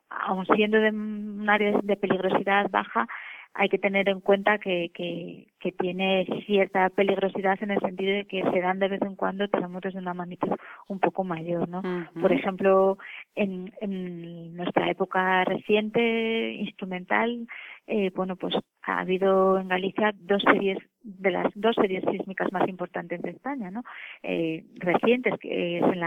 aun 0.09 0.45
siendo 0.47 0.77
de 0.77 0.89
un 0.89 1.49
área 1.49 1.79
de 1.81 1.95
peligrosidad 1.95 2.69
baja, 2.69 3.07
hay 3.53 3.69
que 3.69 3.77
tener 3.77 4.09
en 4.09 4.19
cuenta 4.19 4.57
que, 4.57 4.91
que, 4.93 5.47
que, 5.61 5.71
tiene 5.71 6.27
cierta 6.45 6.89
peligrosidad 6.89 7.57
en 7.61 7.71
el 7.71 7.79
sentido 7.79 8.11
de 8.11 8.25
que 8.25 8.43
se 8.43 8.59
dan 8.59 8.79
de 8.79 8.89
vez 8.89 9.01
en 9.01 9.15
cuando 9.15 9.47
terremotos 9.47 9.93
de 9.93 9.99
una 9.99 10.13
magnitud 10.13 10.51
un 10.89 10.99
poco 10.99 11.23
mayor, 11.23 11.69
¿no? 11.69 11.81
Por 12.19 12.33
ejemplo, 12.33 12.97
en, 13.35 13.71
en 13.79 14.53
nuestra 14.57 14.89
época 14.89 15.45
reciente, 15.45 16.51
instrumental, 16.55 17.47
eh, 17.87 18.11
bueno, 18.13 18.35
pues 18.35 18.53
ha 18.85 18.99
habido 18.99 19.59
en 19.59 19.67
Galicia 19.67 20.13
dos 20.15 20.43
series 20.43 20.77
de 21.01 21.31
las 21.31 21.51
dos 21.55 21.75
series 21.75 22.03
sísmicas 22.09 22.51
más 22.51 22.67
importantes 22.67 23.21
de 23.21 23.31
España, 23.31 23.69
¿no? 23.71 23.83
Eh, 24.23 24.63
recientes, 24.75 25.33
que 25.39 25.77
es 25.77 25.83
en 25.83 25.99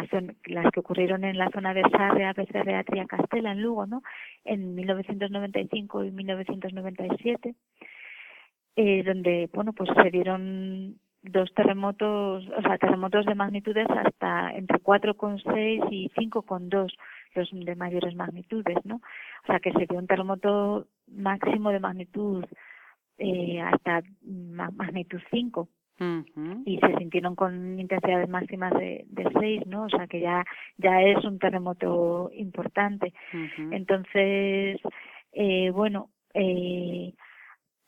las 0.47 0.73
que 0.73 0.81
ocurrieron 0.81 1.25
en 1.25 1.39
la 1.39 1.51
zona 1.51 1.75
de 1.75 1.83
Sarria, 1.83 2.33
Becerrea, 2.33 2.85
Tria, 2.85 3.07
Castela, 3.07 3.53
en 3.53 3.63
Lugo, 3.63 3.87
¿no? 3.87 4.03
En 4.45 4.75
1995 4.75 6.05
y 6.05 6.11
1997, 6.11 7.55
eh, 8.77 9.03
donde, 9.05 9.49
bueno, 9.53 9.73
pues 9.73 9.91
se 10.03 10.11
dieron 10.11 10.99
dos 11.23 11.53
terremotos, 11.55 12.49
o 12.57 12.63
sea, 12.63 12.79
terremotos 12.79 13.27
de 13.27 13.35
magnitudes 13.35 13.89
hasta 13.91 14.53
entre 14.55 14.79
4,6 14.79 15.89
y 15.91 16.11
5,2 16.11 16.93
los 17.35 17.51
de 17.53 17.75
mayores 17.77 18.15
magnitudes, 18.15 18.79
¿no? 18.85 18.97
O 18.97 19.47
sea, 19.47 19.61
que 19.61 19.73
se 19.73 19.87
dio 19.87 19.99
un 19.99 20.07
terremoto 20.07 20.87
máximo 21.07 21.71
de 21.71 21.81
magnitud 21.81 22.45
eh, 23.19 23.61
hasta 23.61 24.03
magnitud 24.23 25.21
5 25.31 25.69
y 26.65 26.79
se 26.79 26.97
sintieron 26.97 27.35
con 27.35 27.79
intensidades 27.79 28.29
máximas 28.29 28.73
de, 28.75 29.05
de 29.09 29.29
6, 29.41 29.67
¿no? 29.67 29.85
O 29.85 29.89
sea, 29.89 30.07
que 30.07 30.21
ya 30.21 30.45
ya 30.77 31.03
es 31.03 31.25
un 31.25 31.39
terremoto 31.39 32.31
importante. 32.35 33.13
Entonces, 33.73 34.81
eh, 35.33 35.71
bueno, 35.71 36.11
eh, 36.35 37.15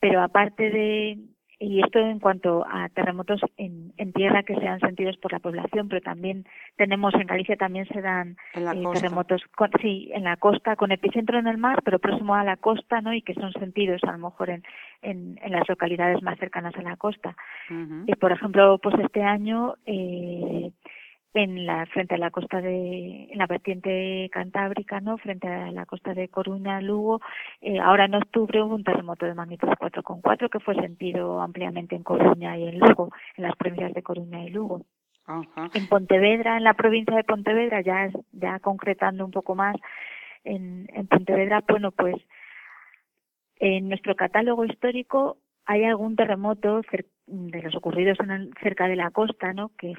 pero 0.00 0.22
aparte 0.22 0.70
de 0.70 1.18
y 1.60 1.80
esto 1.84 1.98
en 1.98 2.18
cuanto 2.20 2.64
a 2.66 2.88
terremotos 2.88 3.42
en, 3.58 3.92
en, 3.98 4.14
tierra 4.14 4.42
que 4.42 4.56
sean 4.56 4.80
sentidos 4.80 5.18
por 5.18 5.30
la 5.30 5.40
población, 5.40 5.88
pero 5.88 6.00
también 6.00 6.46
tenemos 6.76 7.12
en 7.14 7.26
Galicia 7.26 7.54
también 7.56 7.86
se 7.86 8.00
dan 8.00 8.38
eh, 8.54 8.64
terremotos 8.94 9.42
con, 9.54 9.70
sí 9.80 10.10
en 10.14 10.24
la 10.24 10.38
costa 10.38 10.74
con 10.76 10.90
epicentro 10.90 11.38
en 11.38 11.46
el 11.46 11.58
mar, 11.58 11.82
pero 11.84 11.98
próximo 11.98 12.34
a 12.34 12.44
la 12.44 12.56
costa, 12.56 13.02
¿no? 13.02 13.12
Y 13.12 13.20
que 13.20 13.34
son 13.34 13.52
sentidos 13.52 14.00
a 14.04 14.12
lo 14.12 14.18
mejor 14.18 14.48
en, 14.48 14.62
en, 15.02 15.38
en 15.42 15.52
las 15.52 15.68
localidades 15.68 16.22
más 16.22 16.38
cercanas 16.38 16.74
a 16.76 16.82
la 16.82 16.96
costa. 16.96 17.36
Y 18.06 18.14
por 18.14 18.32
ejemplo, 18.32 18.78
pues 18.78 18.98
este 18.98 19.22
año 19.22 19.74
eh, 19.84 20.72
en 21.34 21.64
la 21.64 21.86
frente 21.86 22.16
a 22.16 22.18
la 22.18 22.30
costa 22.30 22.60
de 22.60 23.28
en 23.30 23.38
la 23.38 23.46
vertiente 23.46 24.28
cantábrica 24.32 25.00
no 25.00 25.16
frente 25.18 25.46
a 25.46 25.70
la 25.70 25.86
costa 25.86 26.12
de 26.14 26.28
Coruña 26.28 26.80
Lugo. 26.80 27.20
Eh, 27.60 27.78
ahora 27.78 28.06
en 28.06 28.16
octubre 28.16 28.62
hubo 28.62 28.74
un 28.74 28.84
terremoto 28.84 29.26
de 29.26 29.34
magnitud 29.34 29.68
4,4 29.68 30.50
que 30.50 30.60
fue 30.60 30.74
sentido 30.74 31.40
ampliamente 31.40 31.94
en 31.94 32.02
Coruña 32.02 32.58
y 32.58 32.68
en 32.68 32.78
Lugo 32.80 33.10
en 33.36 33.44
las 33.44 33.56
provincias 33.56 33.94
de 33.94 34.02
Coruña 34.02 34.44
y 34.44 34.50
Lugo. 34.50 34.82
En 35.74 35.86
Pontevedra 35.88 36.56
en 36.56 36.64
la 36.64 36.74
provincia 36.74 37.14
de 37.14 37.24
Pontevedra 37.24 37.80
ya 37.82 38.10
ya 38.32 38.58
concretando 38.58 39.24
un 39.24 39.30
poco 39.30 39.54
más 39.54 39.76
en, 40.42 40.88
en 40.92 41.06
Pontevedra 41.06 41.62
bueno 41.68 41.92
pues 41.92 42.16
en 43.60 43.88
nuestro 43.88 44.16
catálogo 44.16 44.64
histórico 44.64 45.36
hay 45.66 45.84
algún 45.84 46.16
terremoto 46.16 46.80
de 47.26 47.62
los 47.62 47.76
ocurridos 47.76 48.18
en 48.18 48.50
cerca 48.60 48.88
de 48.88 48.96
la 48.96 49.10
costa, 49.10 49.52
¿no? 49.52 49.70
Que 49.78 49.94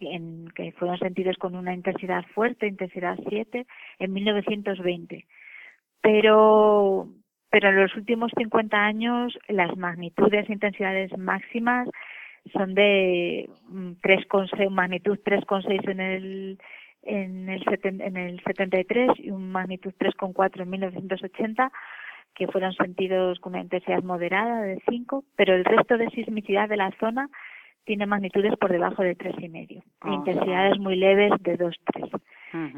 en, 0.00 0.48
que 0.54 0.72
fueron 0.72 0.98
sentidos 0.98 1.36
con 1.36 1.54
una 1.54 1.74
intensidad 1.74 2.24
fuerte, 2.34 2.66
intensidad 2.66 3.18
7, 3.28 3.66
en 3.98 4.12
1920. 4.12 5.26
Pero, 6.02 7.08
pero 7.50 7.68
en 7.68 7.76
los 7.76 7.94
últimos 7.96 8.32
50 8.36 8.76
años 8.76 9.38
las 9.48 9.76
magnitudes 9.76 10.48
e 10.48 10.52
intensidades 10.52 11.16
máximas 11.18 11.88
son 12.52 12.74
de 12.74 13.48
3,6, 14.02 14.70
mm, 14.70 14.72
magnitud 14.72 15.18
3,6 15.24 15.88
en 15.90 16.00
el 16.00 16.58
en 17.02 17.48
el, 17.48 17.62
en 17.82 18.16
el 18.16 18.40
73 18.44 19.12
y 19.18 19.30
un 19.30 19.50
magnitud 19.50 19.92
3,4 19.98 20.62
en 20.62 20.70
1980 20.70 21.72
que 22.34 22.46
fueron 22.46 22.72
sentidos 22.74 23.40
con 23.40 23.54
una 23.54 23.62
intensidad 23.62 24.02
moderada 24.02 24.62
de 24.62 24.82
5, 24.88 25.24
pero 25.36 25.54
el 25.54 25.64
resto 25.64 25.96
de 25.96 26.10
sismicidad 26.10 26.68
de 26.68 26.76
la 26.76 26.90
zona 27.00 27.28
tiene 27.84 28.06
magnitudes 28.06 28.56
por 28.56 28.70
debajo 28.70 29.02
de 29.02 29.14
tres 29.14 29.34
y 29.38 29.48
medio, 29.48 29.82
e 30.04 30.12
intensidades 30.12 30.78
muy 30.78 30.96
leves 30.96 31.32
de 31.40 31.56
dos 31.56 31.76
tres. 31.84 32.10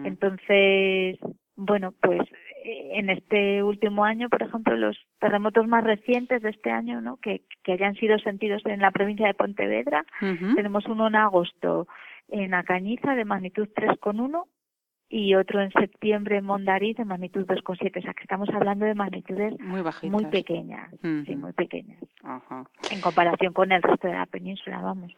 Entonces, 0.05 1.19
bueno, 1.57 1.95
pues 2.01 2.21
eh, 2.65 2.91
en 2.95 3.11
este 3.11 3.63
último 3.63 4.05
año, 4.05 4.29
por 4.29 4.43
ejemplo, 4.43 4.77
los 4.77 4.99
terremotos 5.19 5.67
más 5.67 5.85
recientes 5.85 6.43
de 6.43 6.51
este 6.51 6.71
año, 6.71 7.01
¿no? 7.01 7.17
Que, 7.17 7.43
que 7.63 7.73
hayan 7.73 7.95
sido 7.95 8.19
sentidos 8.19 8.63
en 8.67 8.81
la 8.81 8.91
provincia 8.91 9.27
de 9.27 9.35
Pontevedra, 9.35 10.05
tenemos 10.55 10.87
uno 10.87 11.09
en 11.09 11.17
agosto 11.17 11.87
en 12.29 12.55
Acañiza 12.55 13.15
de 13.15 13.25
magnitud 13.25 13.69
3,1 13.75 14.45
y 15.13 15.35
otro 15.35 15.61
en 15.61 15.71
septiembre 15.73 16.39
en 16.39 16.47
Mondariz 16.47 16.97
de 16.97 17.05
magnitud 17.05 17.45
2,7. 17.47 17.99
O 17.99 18.03
sea, 18.03 18.15
que 18.15 18.23
estamos 18.23 18.49
hablando 18.49 18.87
de 18.87 18.95
magnitudes 18.95 19.61
muy, 19.61 19.83
muy 20.05 20.25
pequeñas. 20.27 20.91
Sí, 21.03 21.37
muy 21.37 21.53
pequeñas. 21.53 22.03
En 22.91 23.01
comparación 23.03 23.53
con 23.53 23.71
el 23.73 23.83
resto 23.83 24.09
de 24.09 24.15
la 24.15 24.25
península, 24.25 24.81
vamos. 24.81 25.13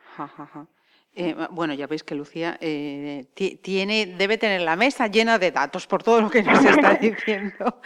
Eh, 1.17 1.37
bueno, 1.51 1.75
ya 1.75 1.87
veis 1.87 2.03
que 2.03 2.17
Lucía 2.17 2.59
eh, 2.61 3.27
tiene, 3.63 4.07
debe 4.07 4.37
tener 4.37 4.63
la 4.63 4.75
mesa 4.75 5.07
llena 5.07 5.39
de 5.39 5.53
datos 5.53 5.87
por 5.87 6.03
todo 6.03 6.21
lo 6.21 6.29
que 6.29 6.43
nos 6.43 6.65
está 6.65 6.95
diciendo. 7.01 7.81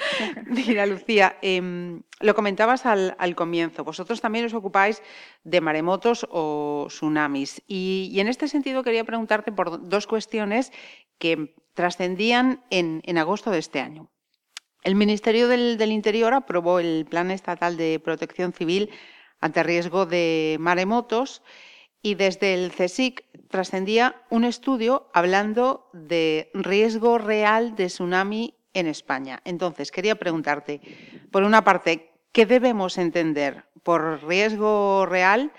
Mira, 0.46 0.86
Lucía, 0.86 1.36
em, 1.42 2.00
lo 2.20 2.34
comentabas 2.34 2.86
al, 2.86 3.14
al, 3.18 3.34
comienzo. 3.34 3.84
Vosotros 3.84 4.22
también 4.22 4.46
os 4.46 4.54
ocupáis 4.54 5.02
de 5.44 5.60
maremotos 5.60 6.26
o 6.30 6.86
tsunamis. 6.88 7.62
Y, 7.66 8.08
y, 8.12 8.20
en 8.20 8.28
este 8.28 8.48
sentido 8.48 8.82
quería 8.82 9.04
preguntarte 9.04 9.52
por 9.52 9.88
dos 9.88 10.06
cuestiones 10.06 10.72
que 11.18 11.54
trascendían 11.78 12.64
en, 12.70 13.18
agosto 13.18 13.52
de 13.52 13.58
este 13.58 13.78
año. 13.78 14.10
El 14.82 14.96
Ministerio 14.96 15.46
del, 15.46 15.92
Interior 15.92 16.34
aprobó 16.34 16.80
el 16.80 17.06
Plan 17.08 17.30
Estatal 17.30 17.76
de 17.76 18.00
Protección 18.00 18.52
Civil 18.52 18.90
ante 19.40 19.62
riesgo 19.62 20.04
de 20.04 20.56
maremotos 20.58 21.40
y 22.02 22.14
desde 22.14 22.54
el 22.54 22.72
CSIC 22.72 23.24
trascendía 23.48 24.22
un 24.30 24.44
estudio 24.44 25.10
hablando 25.14 25.88
de 25.92 26.50
riesgo 26.54 27.18
real 27.18 27.74
de 27.76 27.86
tsunami 27.86 28.54
en 28.74 28.86
España. 28.86 29.40
Entonces, 29.44 29.90
quería 29.90 30.16
preguntarte, 30.16 30.80
por 31.30 31.42
una 31.42 31.64
parte, 31.64 32.10
¿qué 32.32 32.46
debemos 32.46 32.98
entender 32.98 33.64
por 33.82 34.22
riesgo 34.24 35.06
real? 35.06 35.52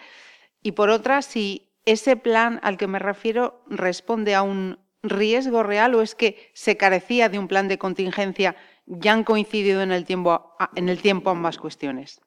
Y 0.62 0.74
por 0.74 0.90
otra, 0.90 1.22
si 1.22 1.70
ese 1.86 2.16
plan 2.16 2.60
al 2.64 2.78
que 2.78 2.88
me 2.88 3.00
refiero 3.00 3.64
responde 3.68 4.36
a 4.36 4.44
un 4.44 4.78
riesgo 5.02 5.64
real 5.64 5.96
o 5.96 6.02
es 6.02 6.16
que 6.16 6.50
se 6.54 6.78
carecía 6.78 7.30
de 7.30 7.40
un 7.40 7.48
plan 7.48 7.68
de 7.68 7.78
contingencia? 7.78 8.56
¿Ya 8.86 9.14
han 9.14 9.24
coincidido 9.24 9.82
en 9.82 9.92
el 9.92 10.06
tiempo, 10.06 10.56
en 10.76 10.90
el 10.90 11.02
tiempo 11.02 11.30
ambas 11.30 11.58
cuestiones? 11.58 12.22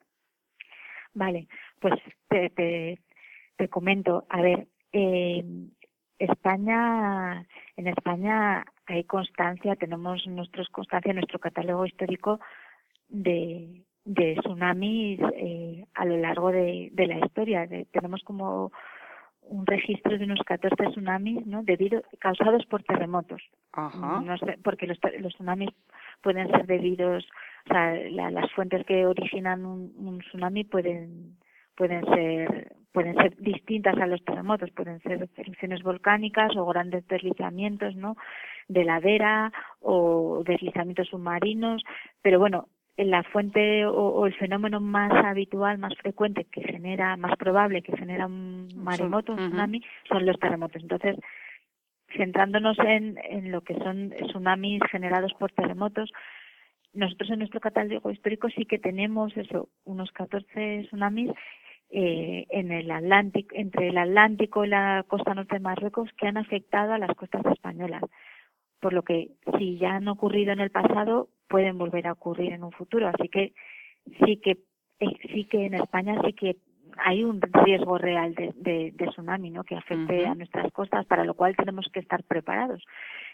Vale, 1.15 1.49
pues 1.81 1.95
te, 2.29 2.51
te, 2.51 2.99
comento. 3.69 4.25
A 4.29 4.41
ver, 4.41 4.69
eh, 4.93 5.45
España, 6.19 7.47
en 7.77 7.87
España 7.89 8.65
hay 8.87 9.05
constancia, 9.05 9.77
tenemos 9.77 10.27
nuestros 10.27 10.69
constancia, 10.69 11.13
nuestro 11.13 11.39
catálogo 11.39 11.87
histórico 11.87 12.41
de, 13.09 13.83
de 14.05 14.37
tsunamis 14.37 15.21
eh, 15.35 15.85
a 15.95 16.05
lo 16.05 16.17
largo 16.17 16.51
de, 16.51 16.91
de 16.93 17.07
la 17.07 17.19
historia. 17.19 17.69
tenemos 17.91 18.23
como 18.23 18.71
un 19.43 19.67
registro 19.67 20.17
de 20.17 20.25
unos 20.25 20.41
14 20.47 20.77
tsunamis 20.91 21.47
¿no? 21.47 21.63
debido 21.63 22.03
causados 22.19 22.65
por 22.67 22.83
terremotos 22.85 23.43
Ajá. 23.73 24.23
porque 24.63 24.87
los, 24.87 24.99
los 25.19 25.35
tsunamis 25.35 25.71
pueden 26.23 26.49
ser 26.51 26.67
debidos, 26.67 27.27
o 27.67 27.73
sea, 27.73 27.95
las 28.11 28.51
fuentes 28.53 28.87
que 28.87 29.07
originan 29.07 29.67
un, 29.67 30.21
tsunami 30.21 30.65
pueden 30.65 31.37
pueden 31.75 32.05
ser 32.07 32.77
pueden 32.93 33.15
ser 33.17 33.37
distintas 33.39 33.97
a 33.99 34.07
los 34.07 34.23
terremotos, 34.25 34.71
pueden 34.71 35.01
ser 35.01 35.29
erupciones 35.37 35.83
volcánicas 35.83 36.55
o 36.57 36.67
grandes 36.67 37.07
deslizamientos, 37.09 37.97
¿no? 37.97 38.17
De 38.69 38.85
ladera 38.85 39.53
o 39.81 40.43
deslizamientos 40.45 41.09
submarinos, 41.09 41.83
pero 42.21 42.39
bueno, 42.39 42.69
la 42.97 43.23
fuente 43.23 43.87
o, 43.87 44.27
el 44.27 44.35
fenómeno 44.35 44.81
más 44.81 45.13
habitual, 45.25 45.79
más 45.79 45.97
frecuente 45.97 46.45
que 46.45 46.63
genera, 46.63 47.17
más 47.17 47.37
probable 47.37 47.83
que 47.83 47.97
genera 47.97 48.27
un 48.27 48.69
maremoto, 48.77 49.33
un 49.33 49.39
tsunami, 49.39 49.83
son 50.09 50.27
los 50.27 50.39
terremotos. 50.39 50.83
Entonces, 50.83 51.17
centrándonos 52.17 52.79
en, 52.81 53.19
en 53.25 53.51
lo 53.51 53.63
que 53.63 53.75
son 53.79 54.11
tsunamis 54.11 54.83
generados 54.91 55.33
por 55.39 55.51
terremotos, 55.53 56.13
nosotros 56.93 57.31
en 57.31 57.39
nuestro 57.39 57.61
catálogo 57.61 58.11
histórico 58.11 58.51
sí 58.51 58.67
que 58.67 58.79
tenemos 58.79 59.35
eso, 59.37 59.71
unos 59.85 60.13
14 60.13 60.85
tsunamis 60.89 61.31
eh, 61.95 62.47
en 62.49 62.73
el 62.73 62.91
Atlántico, 62.91 63.55
entre 63.55 63.89
el 63.89 63.99
Atlántico 63.99 64.65
y 64.65 64.69
la 64.69 65.05
costa 65.07 65.35
norte 65.35 65.57
de 65.57 65.61
Marruecos 65.61 66.09
que 66.17 66.27
han 66.27 66.39
afectado 66.39 66.95
a 66.95 66.99
las 66.99 67.15
costas 67.15 67.45
españolas. 67.47 68.03
Por 68.81 68.95
lo 68.95 69.03
que 69.03 69.33
si 69.59 69.77
ya 69.77 69.97
han 69.97 70.09
ocurrido 70.09 70.53
en 70.53 70.61
el 70.61 70.71
pasado, 70.71 71.29
pueden 71.49 71.77
volver 71.77 72.07
a 72.07 72.13
ocurrir 72.13 72.55
en 72.55 72.65
un 72.65 72.73
futuro. 72.73 73.09
Así 73.09 73.29
que 73.29 73.53
sí 74.25 74.39
que 74.39 74.53
eh, 75.01 75.17
sí 75.35 75.45
que 75.45 75.67
en 75.67 75.75
España 75.75 76.19
sí 76.25 76.33
que 76.33 76.57
hay 76.97 77.25
un 77.25 77.41
riesgo 77.41 77.99
real 77.99 78.35
de, 78.35 78.53
de, 78.57 79.07
tsunami 79.07 79.51
¿no? 79.51 79.63
que 79.65 79.77
afecte 79.77 80.27
a 80.27 80.35
nuestras 80.35 80.73
costas, 80.73 81.05
para 81.07 81.25
lo 81.25 81.35
cual 81.35 81.57
tenemos 81.57 81.87
que 81.93 82.01
estar 82.01 82.23
preparados. 82.25 82.83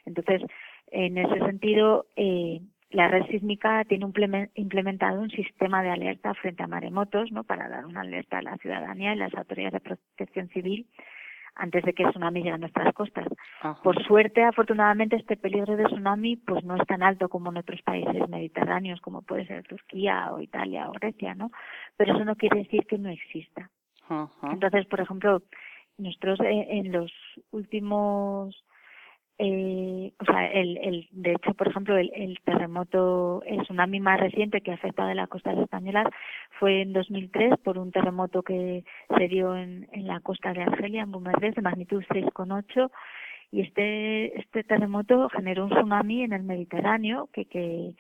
Entonces, 0.05 0.43
en 0.91 1.19
ese 1.19 1.39
sentido, 1.39 2.07
eh, 2.17 2.61
la 2.91 3.09
red 3.09 3.27
sísmica 3.27 3.85
tiene 3.85 4.07
implementado 4.55 5.21
un 5.21 5.31
sistema 5.31 5.83
de 5.83 5.91
alerta 5.91 6.33
frente 6.35 6.63
a 6.63 6.67
maremotos 6.67 7.31
¿no? 7.33 7.45
para 7.45 7.69
dar 7.69 7.85
una 7.85 8.01
alerta 8.01 8.39
a 8.39 8.43
la 8.43 8.57
ciudadanía 8.57 9.13
y 9.13 9.19
las 9.19 9.35
autoridades 9.35 9.75
de 9.75 9.81
protección 9.81 10.49
civil 10.49 10.87
antes 11.59 11.85
de 11.85 11.93
que 11.93 12.05
el 12.05 12.11
tsunami 12.11 12.41
llegue 12.41 12.55
a 12.55 12.59
nuestras 12.59 12.95
costas. 12.95 13.27
Por 13.83 14.03
suerte, 14.05 14.45
afortunadamente, 14.45 15.17
este 15.17 15.37
peligro 15.37 15.77
de 15.77 15.85
tsunami 15.85 16.37
pues 16.37 16.65
no 16.65 16.77
es 16.77 16.87
tan 16.87 17.03
alto 17.03 17.29
como 17.29 17.51
en 17.51 17.59
otros 17.59 17.83
países 17.83 18.29
mediterráneos, 18.29 19.01
como 19.01 19.23
puede 19.23 19.45
ser 19.47 19.67
Turquía 19.67 20.31
o 20.33 20.41
Italia 20.41 20.89
o 20.89 20.93
Grecia, 20.93 21.35
¿no? 21.35 21.51
Pero 21.97 22.15
eso 22.15 22.25
no 22.25 22.37
quiere 22.37 22.61
decir 22.61 22.87
que 22.87 22.97
no 22.97 23.11
exista. 23.11 23.71
Entonces, 24.45 24.87
por 24.87 25.01
ejemplo, 25.01 25.43
nosotros 25.99 26.41
eh, 26.41 26.67
en 26.71 26.93
los 26.93 27.13
últimos 27.51 28.65
eh, 29.41 30.13
o 30.19 30.25
sea, 30.25 30.47
el, 30.47 30.79
el, 30.79 31.09
de 31.13 31.33
hecho, 31.33 31.55
por 31.55 31.69
ejemplo, 31.69 31.97
el, 31.97 32.11
el 32.13 32.39
terremoto, 32.45 33.43
el 33.47 33.63
tsunami 33.63 34.01
más 34.01 34.19
reciente 34.19 34.61
que 34.61 34.73
ha 34.73 34.75
afectado 34.75 35.11
a 35.11 35.15
las 35.15 35.29
costas 35.29 35.57
españolas 35.59 36.07
fue 36.59 36.83
en 36.83 36.93
2003 36.93 37.55
por 37.63 37.79
un 37.79 37.93
terremoto 37.93 38.43
que 38.43 38.85
se 39.17 39.29
dio 39.29 39.57
en, 39.57 39.89
en 39.93 40.09
la 40.09 40.19
costa 40.21 40.53
de 40.53 40.63
Argelia, 40.63 41.03
en 41.03 41.13
Bumerdes, 41.13 41.55
de 41.55 41.63
magnitud 41.63 42.03
6,8 42.11 42.91
y 43.53 43.61
este 43.63 44.39
este 44.39 44.65
terremoto 44.65 45.29
generó 45.31 45.65
un 45.65 45.71
tsunami 45.71 46.25
en 46.25 46.33
el 46.33 46.43
Mediterráneo 46.43 47.31
que 47.33 47.45
que 47.45 47.95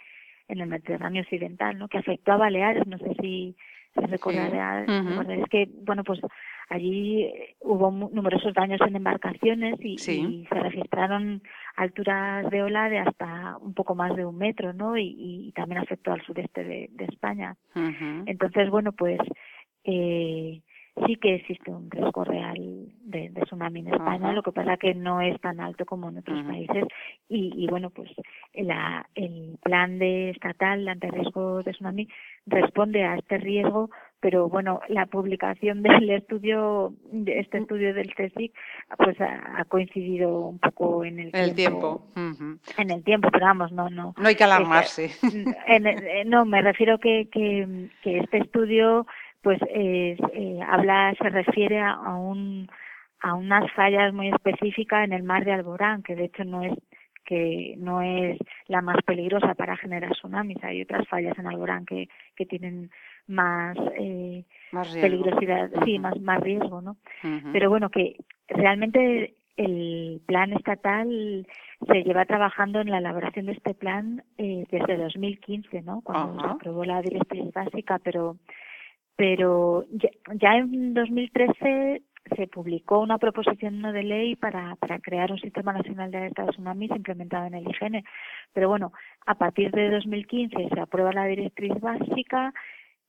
en 0.49 0.61
el 0.61 0.67
Mediterráneo 0.67 1.23
occidental, 1.23 1.79
¿no? 1.79 1.89
Que 1.89 1.99
afectó 1.99 2.33
a 2.33 2.37
Baleares, 2.37 2.87
no 2.87 2.99
sé 2.99 3.15
si 3.21 3.55
se 3.95 4.07
recordará, 4.07 4.85
es 4.85 5.49
que 5.51 5.69
bueno, 5.85 6.05
pues 6.05 6.21
Allí 6.69 7.23
eh, 7.23 7.57
hubo 7.61 7.91
numerosos 7.91 8.53
daños 8.53 8.81
en 8.87 8.97
embarcaciones 8.97 9.77
y, 9.81 9.97
se 9.99 10.55
registraron 10.55 11.43
alturas 11.77 12.49
de 12.51 12.63
ola 12.63 12.89
de 12.91 12.99
hasta 12.99 13.57
un 13.59 13.75
poco 13.75 13.95
más 13.95 14.15
de 14.15 14.27
un 14.27 14.37
metro, 14.37 14.73
¿no? 14.73 14.97
Y, 14.99 15.53
también 15.55 15.81
afectó 15.81 16.13
al 16.13 16.23
sureste 16.23 16.65
de, 16.65 16.91
España. 16.99 17.57
Entonces, 18.27 18.71
bueno, 18.71 18.93
pues 18.93 19.19
eh, 19.85 20.61
sí 21.07 21.17
que 21.17 21.37
existe 21.37 21.71
un 21.71 21.91
riesgo 21.91 22.25
real 22.25 22.57
de, 23.03 23.31
tsunami 23.45 23.81
en 23.81 23.95
España, 23.95 24.33
lo 24.33 24.43
que 24.43 24.53
pasa 24.53 24.77
que 24.77 24.95
no 24.95 25.21
es 25.21 25.41
tan 25.41 25.61
alto 25.61 25.85
como 25.87 26.09
en 26.09 26.19
otros 26.19 26.43
países. 26.45 26.85
Y, 27.29 27.67
bueno, 27.69 27.91
pues 27.91 28.11
la, 28.55 29.09
el 29.15 29.59
plan 29.63 29.99
de 29.99 30.31
estatal 30.31 30.89
ante 30.89 31.11
riesgo 31.11 31.63
de 31.63 31.73
tsunami 31.73 32.09
responde 32.47 33.05
a 33.05 33.17
este 33.17 33.39
riesgo 33.39 33.91
pero 34.21 34.49
bueno, 34.49 34.81
la 34.89 35.07
publicación 35.07 35.83
del 35.83 36.11
estudio, 36.11 36.95
de 37.11 37.41
este 37.41 37.59
estudio 37.59 37.95
del 37.95 38.15
CSIC, 38.15 38.53
pues 38.97 39.21
ha, 39.21 39.65
coincidido 39.67 40.41
un 40.41 40.59
poco 40.59 41.05
en 41.05 41.19
el, 41.21 41.55
tiempo. 41.55 42.07
En 42.15 42.91
el 42.91 43.05
tiempo, 43.05 43.29
pero 43.31 43.47
vamos, 43.47 43.73
no, 43.73 43.89
no. 43.91 44.15
No 44.17 44.29
hay 44.29 44.35
que 44.35 44.45
alarmarse. 44.45 45.11
Eh, 45.69 46.25
no, 46.27 46.45
me 46.45 46.63
refiero 46.63 46.99
que, 46.99 47.29
que, 47.31 47.89
que 48.03 48.19
este 48.19 48.39
estudio, 48.39 49.07
pues, 49.43 49.61
eh, 49.69 50.17
habla, 50.67 51.15
se 51.21 51.29
refiere 51.29 51.81
a, 51.81 52.15
un 52.15 52.69
a 53.21 53.35
unas 53.35 53.71
fallas 53.73 54.13
muy 54.13 54.29
específicas 54.29 55.05
en 55.05 55.13
el 55.13 55.23
mar 55.23 55.45
de 55.45 55.53
Alborán, 55.53 56.03
que 56.03 56.15
de 56.15 56.27
hecho 56.27 56.45
no 56.45 56.63
es 56.63 56.73
que 57.25 57.75
no 57.77 58.01
es 58.01 58.39
la 58.69 58.81
más 58.81 58.97
peligrosa 59.05 59.55
para 59.55 59.77
generar 59.77 60.13
tsunamis. 60.13 60.65
Hay 60.65 60.81
otras 60.81 61.07
fallas 61.09 61.39
en 61.39 61.47
Alborán 61.47 61.85
que, 61.85 62.09
que 62.35 62.47
tienen 62.47 62.91
más, 63.29 63.77
eh, 63.99 64.45
peligrosidad, 65.01 65.71
sí, 65.85 65.99
más, 65.99 66.19
más 66.21 66.41
riesgo, 66.41 66.81
¿no? 66.81 66.97
Pero 67.53 67.71
bueno, 67.71 67.91
que 67.91 68.17
realmente 68.49 69.35
el 69.57 70.21
plan 70.27 70.53
estatal 70.53 71.47
se 71.87 72.03
lleva 72.05 72.25
trabajando 72.25 72.81
en 72.81 72.91
la 72.91 72.99
elaboración 72.99 73.47
de 73.47 73.53
este 73.53 73.75
plan 73.75 74.23
eh, 74.39 74.65
desde 74.71 74.97
2015, 74.97 75.83
¿no? 75.83 76.01
Cuando 76.03 76.41
se 76.41 76.49
aprobó 76.49 76.85
la 76.85 77.03
directriz 77.03 77.53
básica, 77.53 77.99
pero 77.99 78.37
pero 79.17 79.85
ya, 79.91 80.11
ya 80.35 80.59
en 80.59 80.95
2013 80.95 82.03
se 82.37 82.47
publicó 82.47 83.01
una 83.01 83.19
proposición 83.19 83.83
de 83.83 84.03
ley 84.05 84.37
para, 84.37 84.77
para 84.77 85.01
crear 85.01 85.33
un 85.33 85.41
sistema 85.41 85.73
nacional 85.73 86.13
de 86.13 86.19
alerta 86.19 86.45
de 86.45 86.53
tsunamis 86.53 86.91
implementado 86.91 87.47
en 87.47 87.55
el 87.55 87.67
IGN. 87.69 88.05
Pero 88.53 88.69
bueno, 88.69 88.93
a 89.27 89.35
partir 89.35 89.73
de 89.73 89.91
2015 89.91 90.69
se 90.73 90.81
aprueba 90.81 91.13
la 91.13 91.25
directriz 91.25 91.73
básica 91.81 92.53